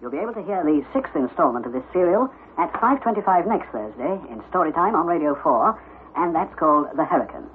You'll 0.00 0.14
be 0.14 0.22
able 0.22 0.34
to 0.34 0.46
hear 0.46 0.62
the 0.62 0.86
sixth 0.94 1.16
installment 1.16 1.66
of 1.66 1.72
this 1.72 1.82
serial 1.92 2.30
at 2.58 2.72
5.25 2.74 3.48
next 3.48 3.72
Thursday 3.72 4.14
in 4.30 4.38
Storytime 4.52 4.94
on 4.94 5.08
Radio 5.08 5.34
4, 5.42 5.74
and 6.14 6.32
that's 6.32 6.54
called 6.54 6.94
The 6.94 7.04
Hurricane. 7.04 7.50